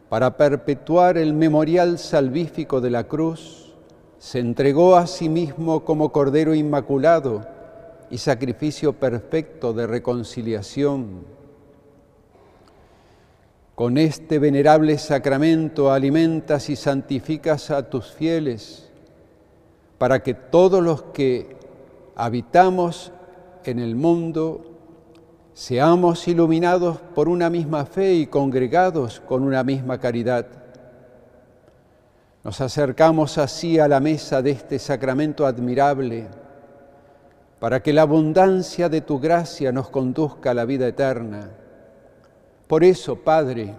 [0.09, 3.75] para perpetuar el memorial salvífico de la cruz,
[4.19, 7.45] se entregó a sí mismo como Cordero Inmaculado
[8.09, 11.34] y sacrificio perfecto de reconciliación.
[13.75, 18.89] Con este venerable sacramento alimentas y santificas a tus fieles,
[19.99, 21.57] para que todos los que
[22.15, 23.11] habitamos
[23.65, 24.65] en el mundo
[25.55, 30.47] seamos iluminados por una misma fe y congregados con una misma caridad.
[32.45, 36.29] Nos acercamos así a la mesa de este sacramento admirable,
[37.59, 41.51] para que la abundancia de tu gracia nos conduzca a la vida eterna.
[42.67, 43.75] Por eso, Padre,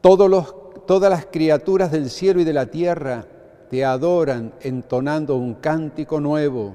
[0.00, 3.24] todas las criaturas del cielo y de la tierra
[3.70, 6.74] te adoran entonando un cántico nuevo,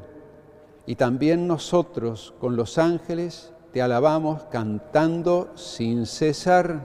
[0.85, 6.81] y también nosotros con los ángeles te alabamos cantando sin cesar.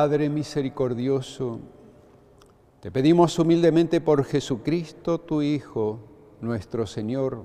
[0.00, 1.60] Padre misericordioso,
[2.80, 5.98] te pedimos humildemente por Jesucristo, tu Hijo,
[6.40, 7.44] nuestro Señor,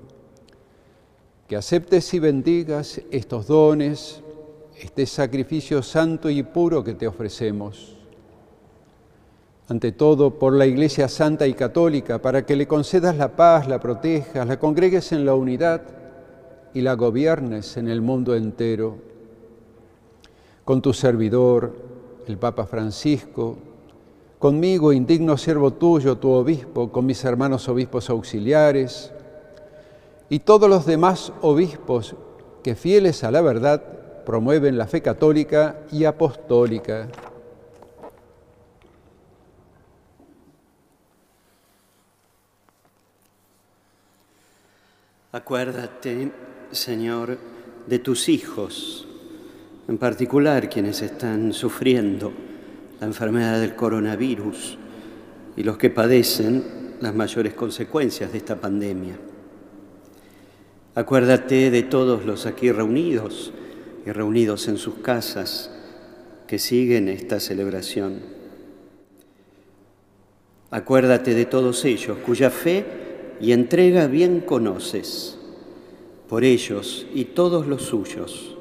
[1.46, 4.22] que aceptes y bendigas estos dones,
[4.80, 7.94] este sacrificio santo y puro que te ofrecemos.
[9.68, 13.80] Ante todo, por la Iglesia Santa y Católica, para que le concedas la paz, la
[13.80, 15.82] protejas, la congregues en la unidad
[16.72, 18.96] y la gobiernes en el mundo entero.
[20.64, 21.95] Con tu servidor,
[22.26, 23.56] el Papa Francisco,
[24.38, 29.12] conmigo, indigno siervo tuyo, tu obispo, con mis hermanos obispos auxiliares
[30.28, 32.16] y todos los demás obispos
[32.62, 33.82] que fieles a la verdad
[34.24, 37.08] promueven la fe católica y apostólica.
[45.30, 46.32] Acuérdate,
[46.72, 47.38] Señor,
[47.86, 49.06] de tus hijos
[49.88, 52.32] en particular quienes están sufriendo
[53.00, 54.78] la enfermedad del coronavirus
[55.56, 56.64] y los que padecen
[57.00, 59.16] las mayores consecuencias de esta pandemia.
[60.94, 63.52] Acuérdate de todos los aquí reunidos
[64.04, 65.70] y reunidos en sus casas
[66.46, 68.20] que siguen esta celebración.
[70.70, 72.84] Acuérdate de todos ellos cuya fe
[73.40, 75.38] y entrega bien conoces,
[76.28, 78.55] por ellos y todos los suyos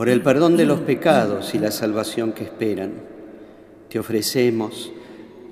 [0.00, 2.90] por el perdón de los pecados y la salvación que esperan.
[3.90, 4.90] Te ofrecemos,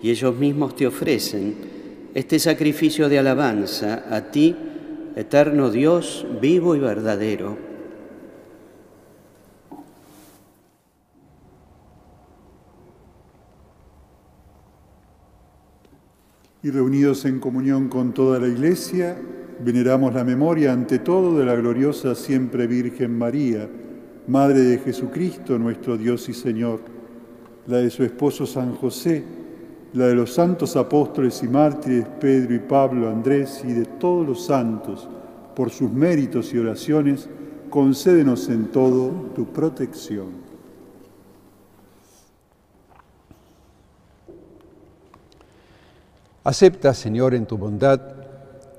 [0.01, 1.55] y ellos mismos te ofrecen,
[2.15, 4.57] este sacrificio de alabanza a ti,
[5.17, 7.59] eterno Dios, vivo y verdadero.
[16.63, 19.15] Y reunidos en comunión con toda la Iglesia,
[19.61, 23.69] veneramos la memoria ante todo de la gloriosa siempre Virgen María,
[24.29, 26.81] Madre de Jesucristo, nuestro Dios y Señor,
[27.67, 29.25] la de su esposo San José,
[29.95, 34.45] la de los santos apóstoles y mártires Pedro y Pablo, Andrés y de todos los
[34.45, 35.09] santos,
[35.57, 37.27] por sus méritos y oraciones,
[37.71, 40.27] concédenos en todo tu protección.
[46.45, 48.01] Acepta, Señor, en tu bondad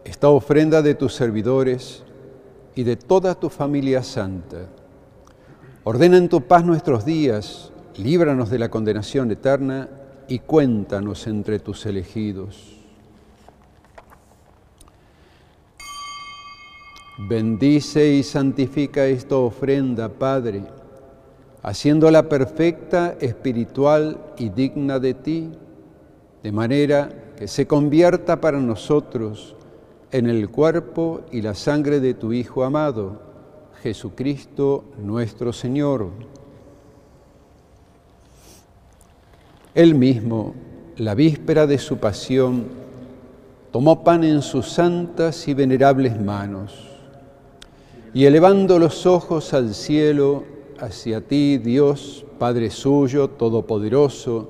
[0.06, 2.04] esta ofrenda de tus servidores
[2.76, 4.68] y de toda tu familia santa.
[5.92, 9.90] Ordena en tu paz nuestros días, líbranos de la condenación eterna
[10.28, 12.78] y cuéntanos entre tus elegidos.
[17.18, 20.62] Bendice y santifica esta ofrenda, Padre,
[21.64, 25.50] haciéndola perfecta, espiritual y digna de ti,
[26.44, 29.56] de manera que se convierta para nosotros
[30.12, 33.29] en el cuerpo y la sangre de tu Hijo amado,
[33.82, 36.10] Jesucristo nuestro Señor.
[39.74, 40.54] Él mismo,
[40.98, 42.66] la víspera de su pasión,
[43.72, 46.88] tomó pan en sus santas y venerables manos,
[48.14, 50.44] y elevando los ojos al cielo,
[50.80, 54.50] hacia ti, Dios, Padre suyo, Todopoderoso,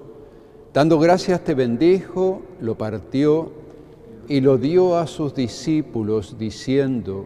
[0.73, 3.51] dando gracias te bendijo, lo partió
[4.27, 7.25] y lo dio a sus discípulos, diciendo,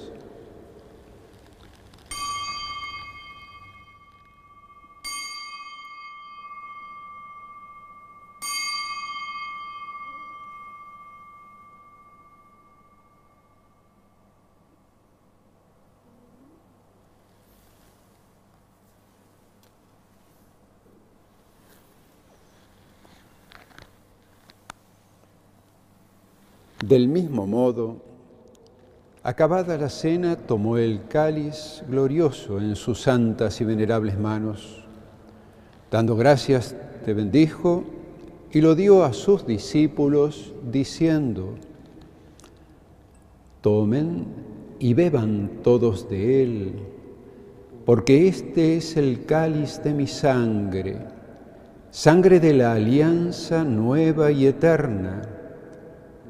[26.83, 27.97] Del mismo modo,
[29.21, 34.83] acabada la cena, tomó el cáliz glorioso en sus santas y venerables manos.
[35.91, 36.75] Dando gracias,
[37.05, 37.83] te bendijo
[38.51, 41.53] y lo dio a sus discípulos, diciendo,
[43.61, 44.25] tomen
[44.79, 46.73] y beban todos de él,
[47.85, 50.97] porque este es el cáliz de mi sangre,
[51.91, 55.40] sangre de la alianza nueva y eterna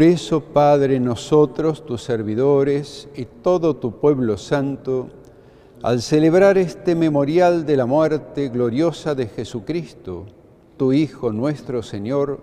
[0.00, 5.10] Por eso, Padre, nosotros, tus servidores y todo tu pueblo santo,
[5.82, 10.24] al celebrar este memorial de la muerte gloriosa de Jesucristo,
[10.78, 12.40] tu Hijo nuestro Señor,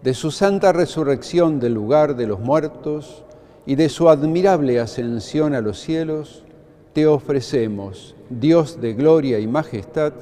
[0.00, 3.24] de su santa resurrección del lugar de los muertos
[3.66, 6.44] y de su admirable ascensión a los cielos,
[6.92, 10.12] te ofrecemos, Dios de gloria y majestad,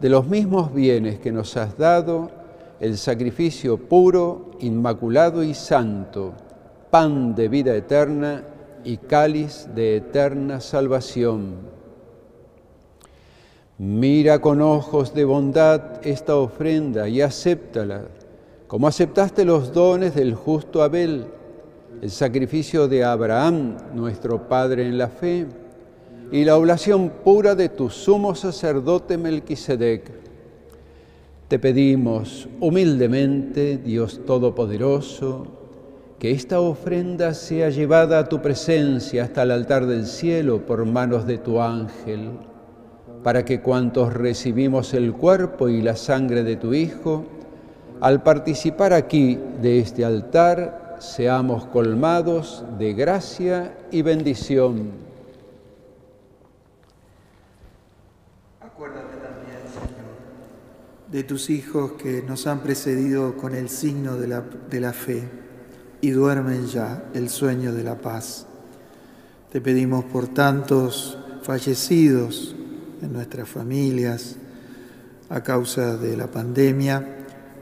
[0.00, 2.32] de los mismos bienes que nos has dado,
[2.80, 6.34] el sacrificio puro, inmaculado y santo,
[6.90, 8.44] pan de vida eterna
[8.84, 11.56] y cáliz de eterna salvación.
[13.78, 18.02] Mira con ojos de bondad esta ofrenda y acéptala,
[18.66, 21.26] como aceptaste los dones del justo Abel,
[22.00, 25.46] el sacrificio de Abraham, nuestro Padre en la fe,
[26.30, 30.23] y la oblación pura de tu sumo sacerdote Melquisedec.
[31.48, 35.46] Te pedimos humildemente, Dios Todopoderoso,
[36.18, 41.26] que esta ofrenda sea llevada a tu presencia hasta el altar del cielo por manos
[41.26, 42.30] de tu ángel,
[43.22, 47.24] para que cuantos recibimos el cuerpo y la sangre de tu Hijo,
[48.00, 54.92] al participar aquí de este altar, seamos colmados de gracia y bendición.
[58.60, 60.14] Acuérdate también, Señor,
[61.14, 65.22] de tus hijos que nos han precedido con el signo de la, de la fe
[66.00, 68.48] y duermen ya el sueño de la paz.
[69.52, 72.56] Te pedimos por tantos fallecidos
[73.00, 74.34] en nuestras familias
[75.28, 77.06] a causa de la pandemia,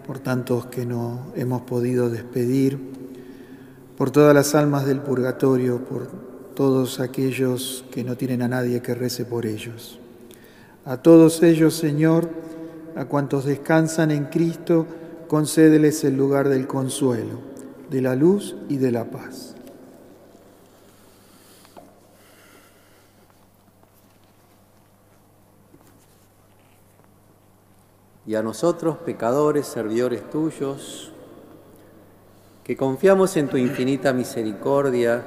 [0.07, 2.79] por tantos que no hemos podido despedir,
[3.99, 6.07] por todas las almas del purgatorio, por
[6.55, 9.99] todos aquellos que no tienen a nadie que rece por ellos.
[10.87, 12.31] A todos ellos, Señor,
[12.97, 14.87] a cuantos descansan en Cristo,
[15.29, 17.41] concédeles el lugar del consuelo,
[17.91, 19.53] de la luz y de la paz.
[28.27, 31.13] y a nosotros, pecadores, servidores tuyos,
[32.65, 35.25] que confiamos en tu infinita misericordia,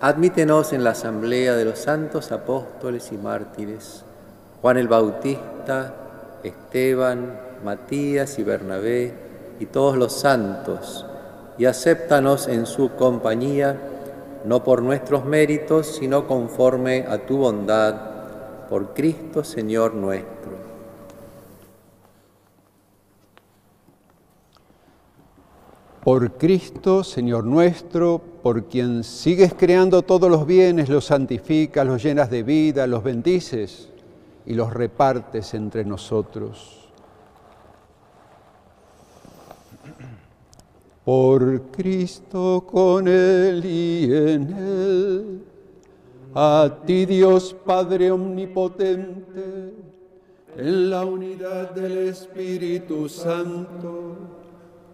[0.00, 4.04] admítenos en la asamblea de los santos apóstoles y mártires,
[4.62, 5.94] Juan el Bautista,
[6.44, 9.12] Esteban, Matías y Bernabé,
[9.58, 11.06] y todos los santos,
[11.58, 13.80] y acéptanos en su compañía,
[14.44, 17.94] no por nuestros méritos, sino conforme a tu bondad,
[18.68, 20.34] por Cristo Señor nuestro.
[26.02, 32.28] Por Cristo, Señor nuestro, por quien sigues creando todos los bienes, los santificas, los llenas
[32.28, 33.93] de vida, los bendices
[34.46, 36.80] y los repartes entre nosotros.
[41.04, 45.44] Por Cristo, con Él y en Él,
[46.34, 49.74] a ti Dios Padre Omnipotente,
[50.56, 54.16] en la unidad del Espíritu Santo,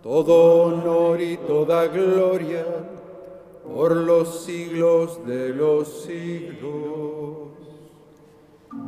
[0.02, 2.64] todo honor y toda gloria
[3.72, 7.59] por los siglos de los siglos.
[8.72, 8.78] El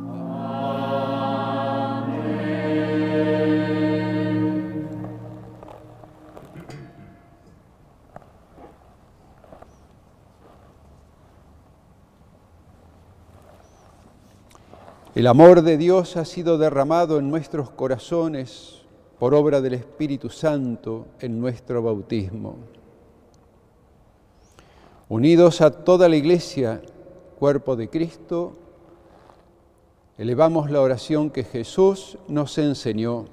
[15.27, 18.83] amor de Dios ha sido derramado en nuestros corazones
[19.19, 22.55] por obra del Espíritu Santo en nuestro bautismo.
[25.09, 26.81] Unidos a toda la Iglesia,
[27.37, 28.62] cuerpo de Cristo,
[30.17, 33.25] elevamos la oración que Jesús nos enseñó.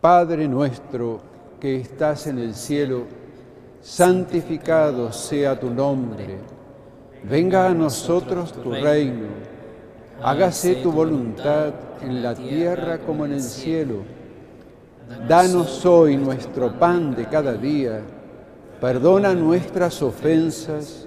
[0.00, 1.20] Padre nuestro
[1.60, 3.04] que estás en el cielo,
[3.82, 6.38] santificado sea tu nombre.
[7.22, 9.26] Venga a nosotros tu reino.
[10.22, 13.96] Hágase tu voluntad en la tierra como en el cielo.
[15.28, 18.00] Danos hoy nuestro pan de cada día.
[18.80, 21.06] Perdona nuestras ofensas,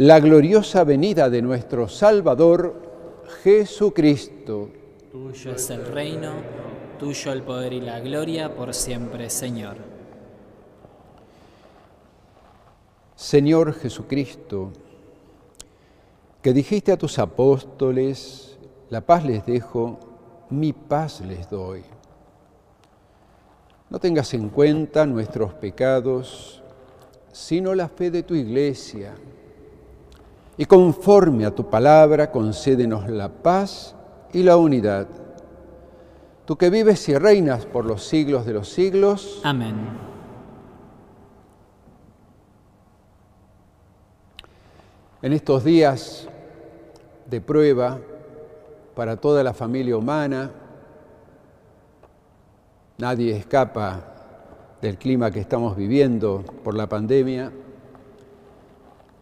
[0.00, 4.70] la gloriosa venida de nuestro Salvador Jesucristo.
[5.12, 6.32] Tuyo es el reino,
[6.98, 9.76] tuyo el poder y la gloria por siempre, Señor.
[13.14, 14.72] Señor Jesucristo,
[16.40, 18.56] que dijiste a tus apóstoles,
[18.88, 20.00] la paz les dejo,
[20.48, 21.82] mi paz les doy.
[23.90, 26.62] No tengas en cuenta nuestros pecados,
[27.32, 29.14] sino la fe de tu iglesia.
[30.60, 33.94] Y conforme a tu palabra, concédenos la paz
[34.30, 35.08] y la unidad.
[36.44, 39.40] Tú que vives y reinas por los siglos de los siglos.
[39.42, 39.74] Amén.
[45.22, 46.28] En estos días
[47.24, 47.98] de prueba
[48.94, 50.50] para toda la familia humana,
[52.98, 54.04] nadie escapa
[54.82, 57.50] del clima que estamos viviendo por la pandemia,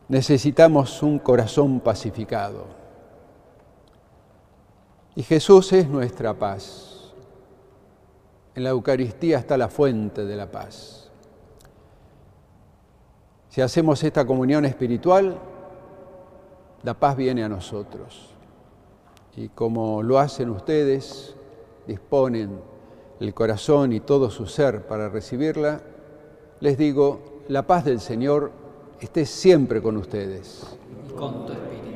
[0.08, 2.66] necesitamos un corazón pacificado.
[5.14, 7.12] Y Jesús es nuestra paz.
[8.54, 11.10] En la Eucaristía está la fuente de la paz.
[13.50, 15.38] Si hacemos esta comunión espiritual,
[16.82, 18.30] la paz viene a nosotros.
[19.36, 21.34] Y como lo hacen ustedes,
[21.86, 22.60] disponen
[23.20, 25.80] el corazón y todo su ser para recibirla,
[26.60, 28.50] Les digo, la paz del Señor
[29.00, 30.62] esté siempre con ustedes.
[31.08, 31.87] Y con tu espíritu.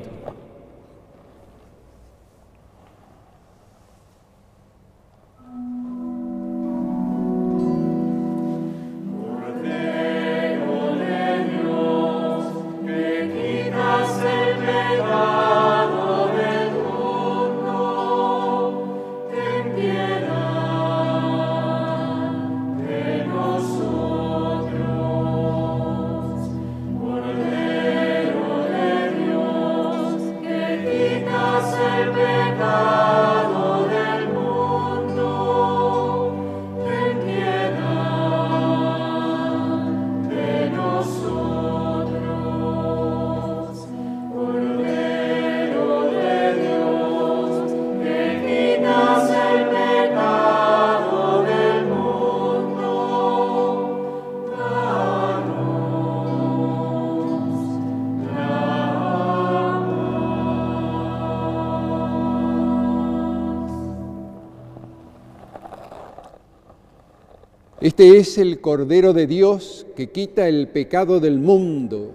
[67.93, 72.13] Este es el Cordero de Dios que quita el pecado del mundo.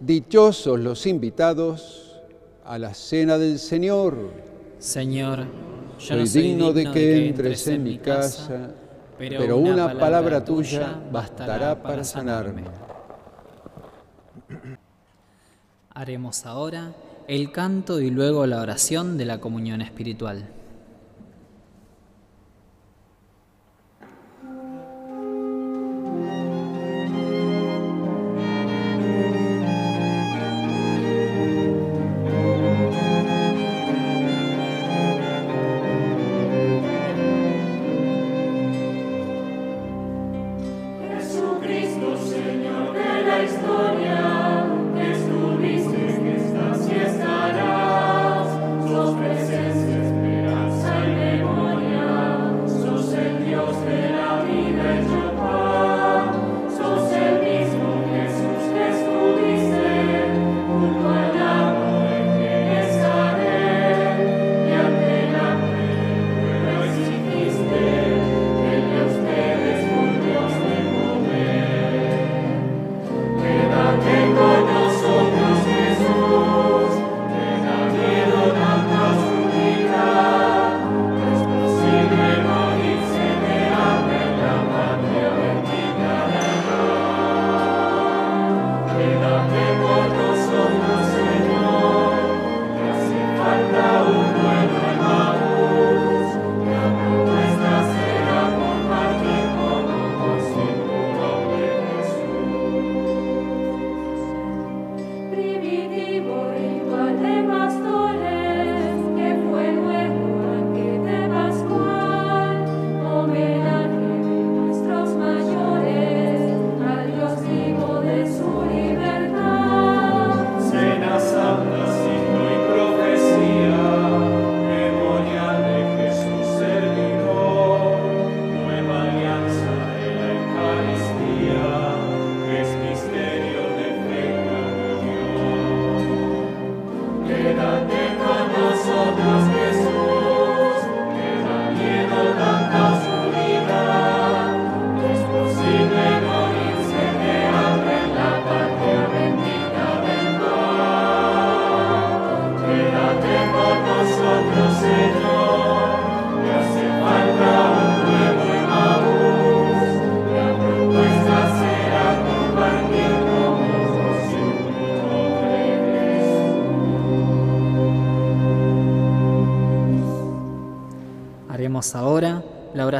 [0.00, 2.22] Dichosos los invitados
[2.64, 4.30] a la cena del Señor.
[4.78, 5.40] Señor,
[5.98, 8.70] yo Soy no soy digno de que entres en mi casa,
[9.18, 12.64] pero una palabra tuya bastará para sanarme.
[15.90, 16.94] Haremos ahora
[17.28, 20.48] el canto y luego la oración de la comunión espiritual.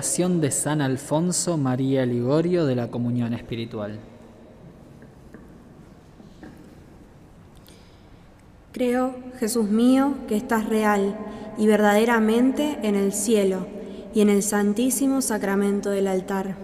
[0.02, 4.00] De San Alfonso María Ligorio de la comunión espiritual.
[8.72, 11.16] Creo, Jesús mío, que estás real
[11.56, 13.68] y verdaderamente en el cielo
[14.12, 16.56] y en el santísimo sacramento del altar.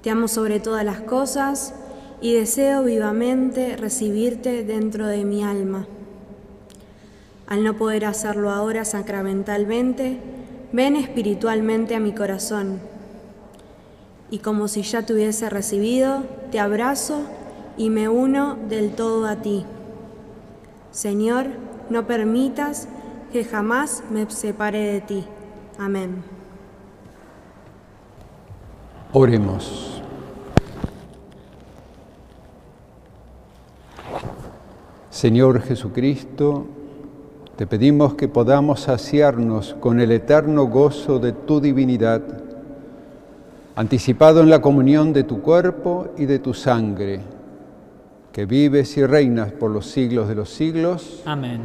[0.00, 1.74] Te amo sobre todas las cosas
[2.22, 5.86] y deseo vivamente recibirte dentro de mi alma.
[7.46, 10.18] Al no poder hacerlo ahora sacramentalmente,
[10.72, 12.80] Ven espiritualmente a mi corazón
[14.30, 17.22] y como si ya te hubiese recibido, te abrazo
[17.76, 19.64] y me uno del todo a ti.
[20.90, 21.46] Señor,
[21.90, 22.88] no permitas
[23.32, 25.24] que jamás me separe de ti.
[25.78, 26.22] Amén.
[29.12, 30.02] Oremos.
[35.10, 36.66] Señor Jesucristo,
[37.56, 42.22] te pedimos que podamos saciarnos con el eterno gozo de tu divinidad,
[43.74, 47.20] anticipado en la comunión de tu cuerpo y de tu sangre,
[48.30, 51.22] que vives y reinas por los siglos de los siglos.
[51.24, 51.62] Amén.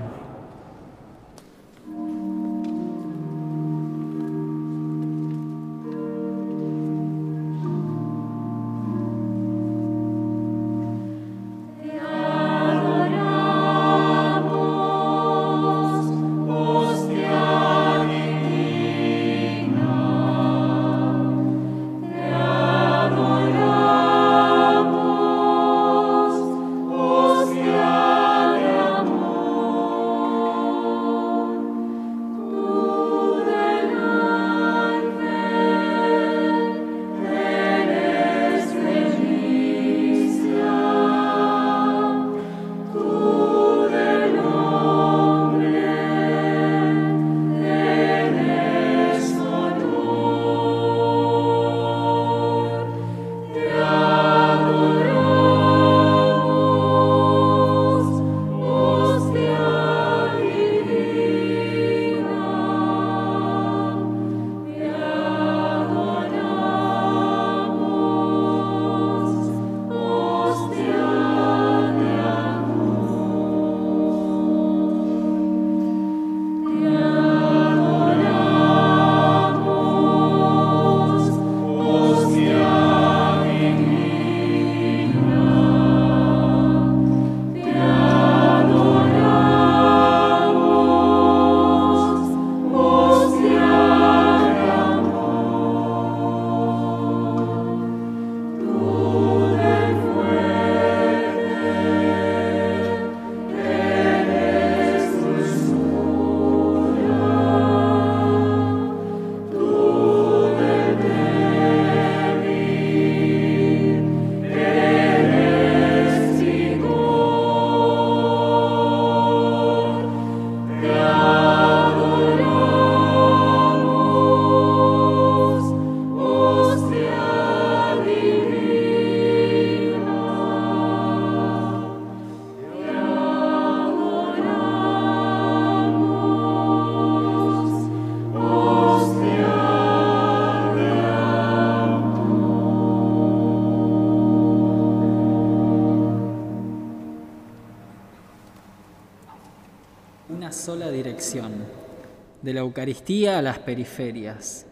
[152.62, 154.68] La Eucaristía a las periferias.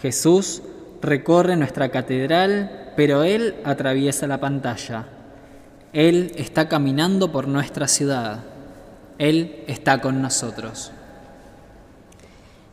[0.00, 0.62] Jesús
[1.02, 5.04] recorre nuestra catedral, pero Él atraviesa la pantalla.
[5.92, 8.44] Él está caminando por nuestra ciudad.
[9.18, 10.90] Él está con nosotros.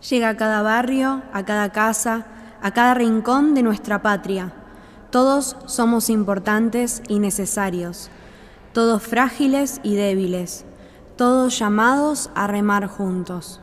[0.09, 2.25] Llega a cada barrio, a cada casa,
[2.61, 4.53] a cada rincón de nuestra patria.
[5.09, 8.09] Todos somos importantes y necesarios,
[8.71, 10.63] todos frágiles y débiles,
[11.17, 13.59] todos llamados a remar juntos.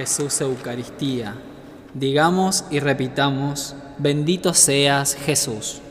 [0.00, 1.34] Jesús Eucaristía.
[1.92, 5.82] Digamos y repitamos, bendito seas Jesús.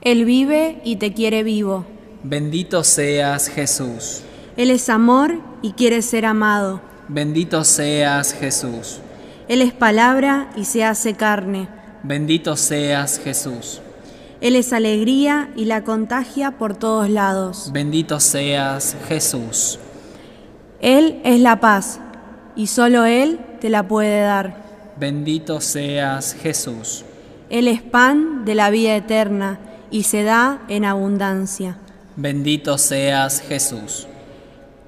[0.00, 1.86] Él vive y te quiere vivo.
[2.24, 4.22] Bendito seas Jesús.
[4.56, 6.80] Él es amor y quiere ser amado.
[7.06, 8.98] Bendito seas Jesús.
[9.46, 11.68] Él es palabra y se hace carne.
[12.02, 13.80] Bendito seas Jesús.
[14.40, 17.70] Él es alegría y la contagia por todos lados.
[17.72, 19.78] Bendito seas Jesús.
[20.80, 22.00] Él es la paz
[22.58, 24.64] y solo Él te la puede dar.
[24.98, 27.04] Bendito seas Jesús.
[27.50, 29.60] Él es pan de la vida eterna
[29.92, 31.78] y se da en abundancia.
[32.16, 34.08] Bendito seas Jesús.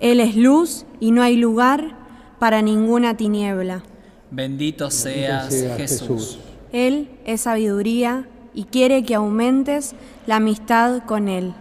[0.01, 1.97] Él es luz y no hay lugar
[2.41, 3.85] para ninguna tiniebla.
[4.33, 6.41] Bendito seas Jesús.
[6.73, 9.95] Él es sabiduría y quiere que aumentes
[10.27, 11.55] la amistad con Él.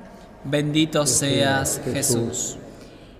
[0.43, 2.57] Bendito seas Jesús.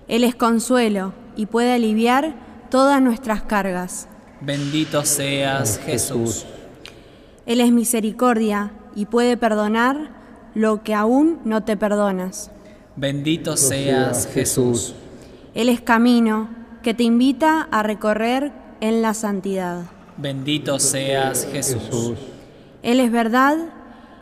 [0.08, 4.08] Él es consuelo y puede aliviar todas nuestras cargas.
[4.40, 6.46] Bendito seas Jesús.
[7.44, 10.10] Él es misericordia y puede perdonar
[10.54, 12.50] lo que aún no te perdonas.
[12.96, 14.94] Bendito seas Jesús.
[15.54, 16.48] Él es camino
[16.82, 19.82] que te invita a recorrer en la santidad.
[20.16, 22.18] Bendito seas Jesús.
[22.82, 23.56] Él es verdad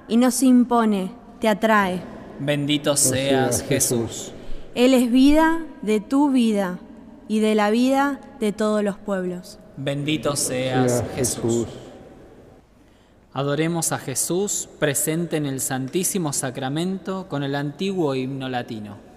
[0.09, 2.03] y no se impone, te atrae.
[2.41, 4.33] Bendito seas Jesús.
[4.75, 6.79] Él es vida de tu vida
[7.29, 9.59] y de la vida de todos los pueblos.
[9.77, 11.67] Bendito seas Jesús.
[13.33, 19.08] Adoremos a Jesús presente en el Santísimo Sacramento con el antiguo himno latino.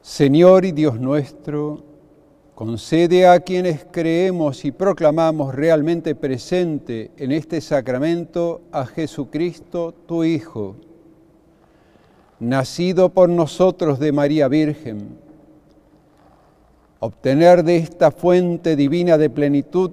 [0.00, 1.84] Señor y Dios nuestro,
[2.56, 10.74] concede a quienes creemos y proclamamos realmente presente en este sacramento a Jesucristo, tu Hijo,
[12.40, 15.16] nacido por nosotros de María Virgen,
[16.98, 19.92] obtener de esta fuente divina de plenitud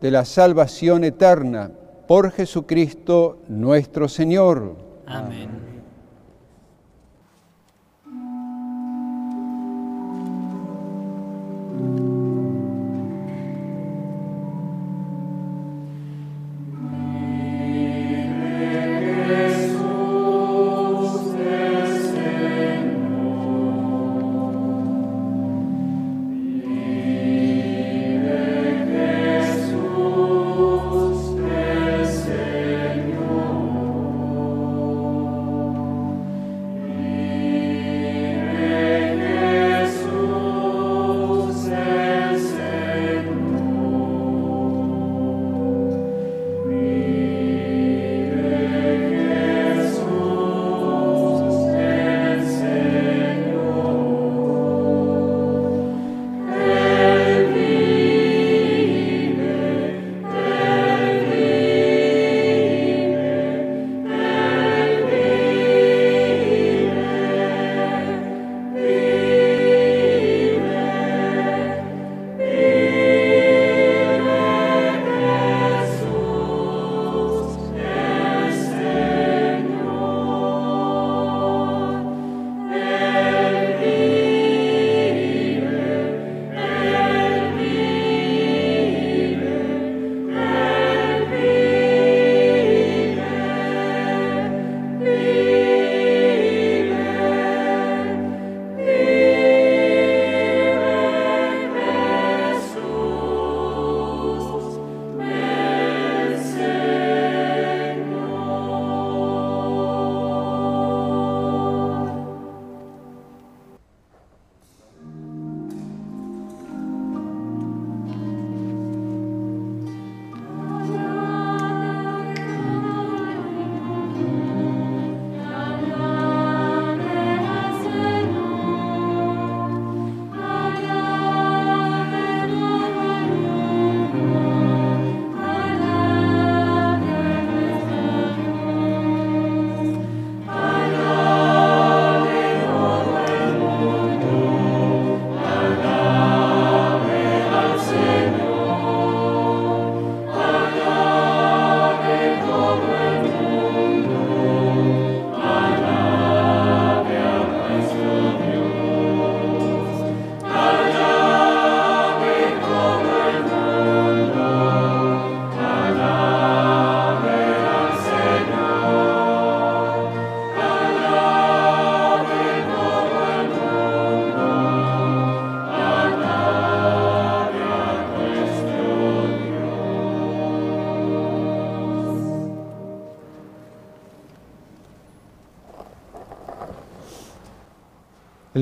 [0.00, 1.70] de la salvación eterna
[2.08, 4.83] por Jesucristo nuestro Señor.
[5.06, 5.50] Amén.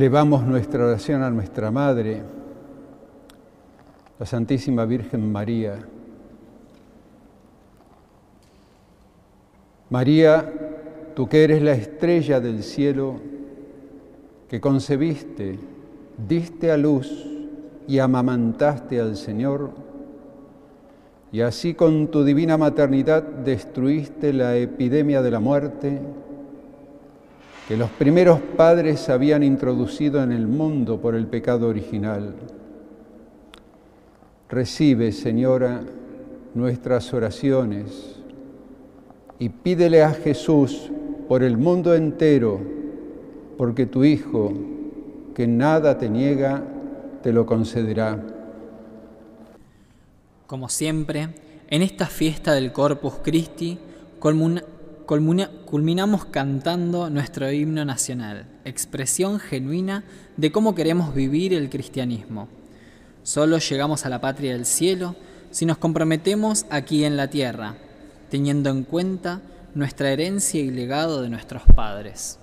[0.03, 2.23] Elevamos nuestra oración a nuestra Madre,
[4.19, 5.79] la Santísima Virgen María.
[9.91, 10.53] María,
[11.15, 13.21] tú que eres la estrella del cielo,
[14.49, 15.61] que concebiste,
[16.19, 17.25] diste a luz
[17.87, 19.71] y amamantaste al Señor,
[21.31, 26.01] y así con tu divina maternidad destruiste la epidemia de la muerte
[27.69, 32.35] que los primeros padres habían introducido en el mundo por el pecado original.
[34.49, 35.83] Recibe, Señora,
[36.55, 38.17] nuestras oraciones
[39.39, 40.91] y pídele a Jesús
[41.29, 42.61] por el mundo entero,
[43.57, 44.53] porque tu Hijo,
[45.35, 46.63] que nada te niega,
[47.23, 48.23] te lo concederá.
[50.47, 51.31] Como siempre,
[51.69, 53.79] en esta fiesta del Corpus Christi,
[55.67, 60.05] culminamos cantando nuestro himno nacional, expresión genuina
[60.37, 62.49] de cómo queremos vivir el cristianismo.
[63.23, 65.15] Solo llegamos a la patria del cielo
[65.51, 67.77] si nos comprometemos aquí en la tierra,
[68.31, 69.43] teniendo en cuenta
[69.75, 72.39] nuestra herencia y legado de nuestros padres.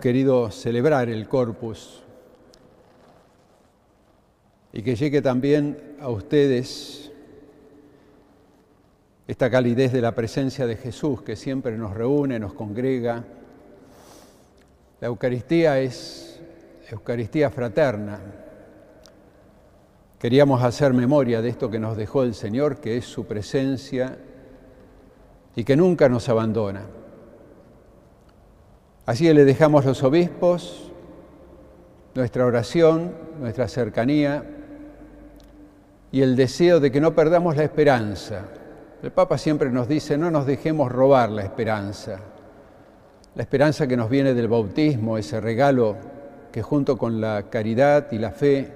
[0.00, 2.02] Querido celebrar el corpus
[4.72, 7.10] y que llegue también a ustedes
[9.26, 13.24] esta calidez de la presencia de Jesús que siempre nos reúne, nos congrega.
[15.00, 16.40] La Eucaristía es
[16.90, 18.20] Eucaristía fraterna.
[20.18, 24.16] Queríamos hacer memoria de esto que nos dejó el Señor, que es su presencia
[25.56, 26.82] y que nunca nos abandona.
[29.06, 30.86] Así le dejamos los obispos
[32.16, 34.42] nuestra oración, nuestra cercanía
[36.10, 38.46] y el deseo de que no perdamos la esperanza.
[39.02, 42.18] El Papa siempre nos dice, no nos dejemos robar la esperanza.
[43.34, 45.96] La esperanza que nos viene del bautismo, ese regalo
[46.50, 48.72] que junto con la caridad y la fe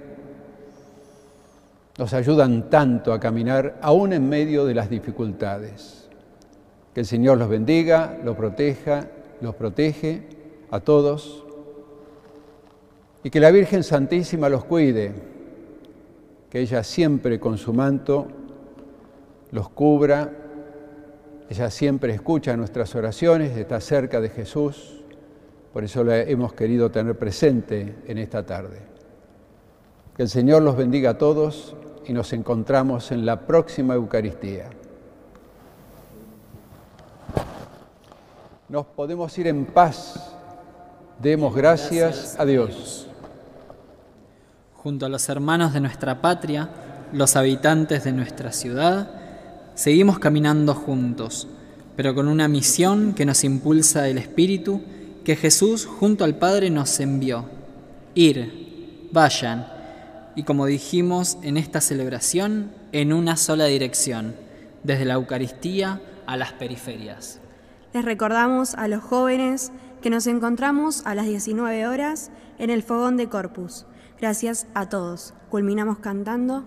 [1.96, 6.08] nos ayudan tanto a caminar aún en medio de las dificultades.
[6.94, 9.06] Que el Señor los bendiga, los proteja,
[9.40, 10.22] los protege
[10.70, 11.44] a todos
[13.22, 15.12] y que la Virgen Santísima los cuide,
[16.48, 18.26] que ella siempre con su manto
[19.50, 20.32] los cubra,
[21.48, 25.02] ella siempre escucha nuestras oraciones, está cerca de Jesús,
[25.72, 28.78] por eso la hemos querido tener presente en esta tarde.
[30.16, 31.76] Que el Señor los bendiga a todos
[32.06, 34.70] y nos encontramos en la próxima Eucaristía.
[38.70, 40.32] Nos podemos ir en paz.
[41.20, 43.08] Demos gracias a Dios.
[44.76, 46.70] Junto a los hermanos de nuestra patria,
[47.12, 49.10] los habitantes de nuestra ciudad,
[49.74, 51.48] seguimos caminando juntos,
[51.96, 54.80] pero con una misión que nos impulsa el Espíritu
[55.24, 57.46] que Jesús junto al Padre nos envió.
[58.14, 59.66] Ir, vayan,
[60.36, 64.36] y como dijimos en esta celebración, en una sola dirección,
[64.84, 67.40] desde la Eucaristía a las periferias.
[67.92, 73.16] Les recordamos a los jóvenes que nos encontramos a las 19 horas en el Fogón
[73.16, 73.84] de Corpus.
[74.20, 75.34] Gracias a todos.
[75.48, 76.64] Culminamos cantando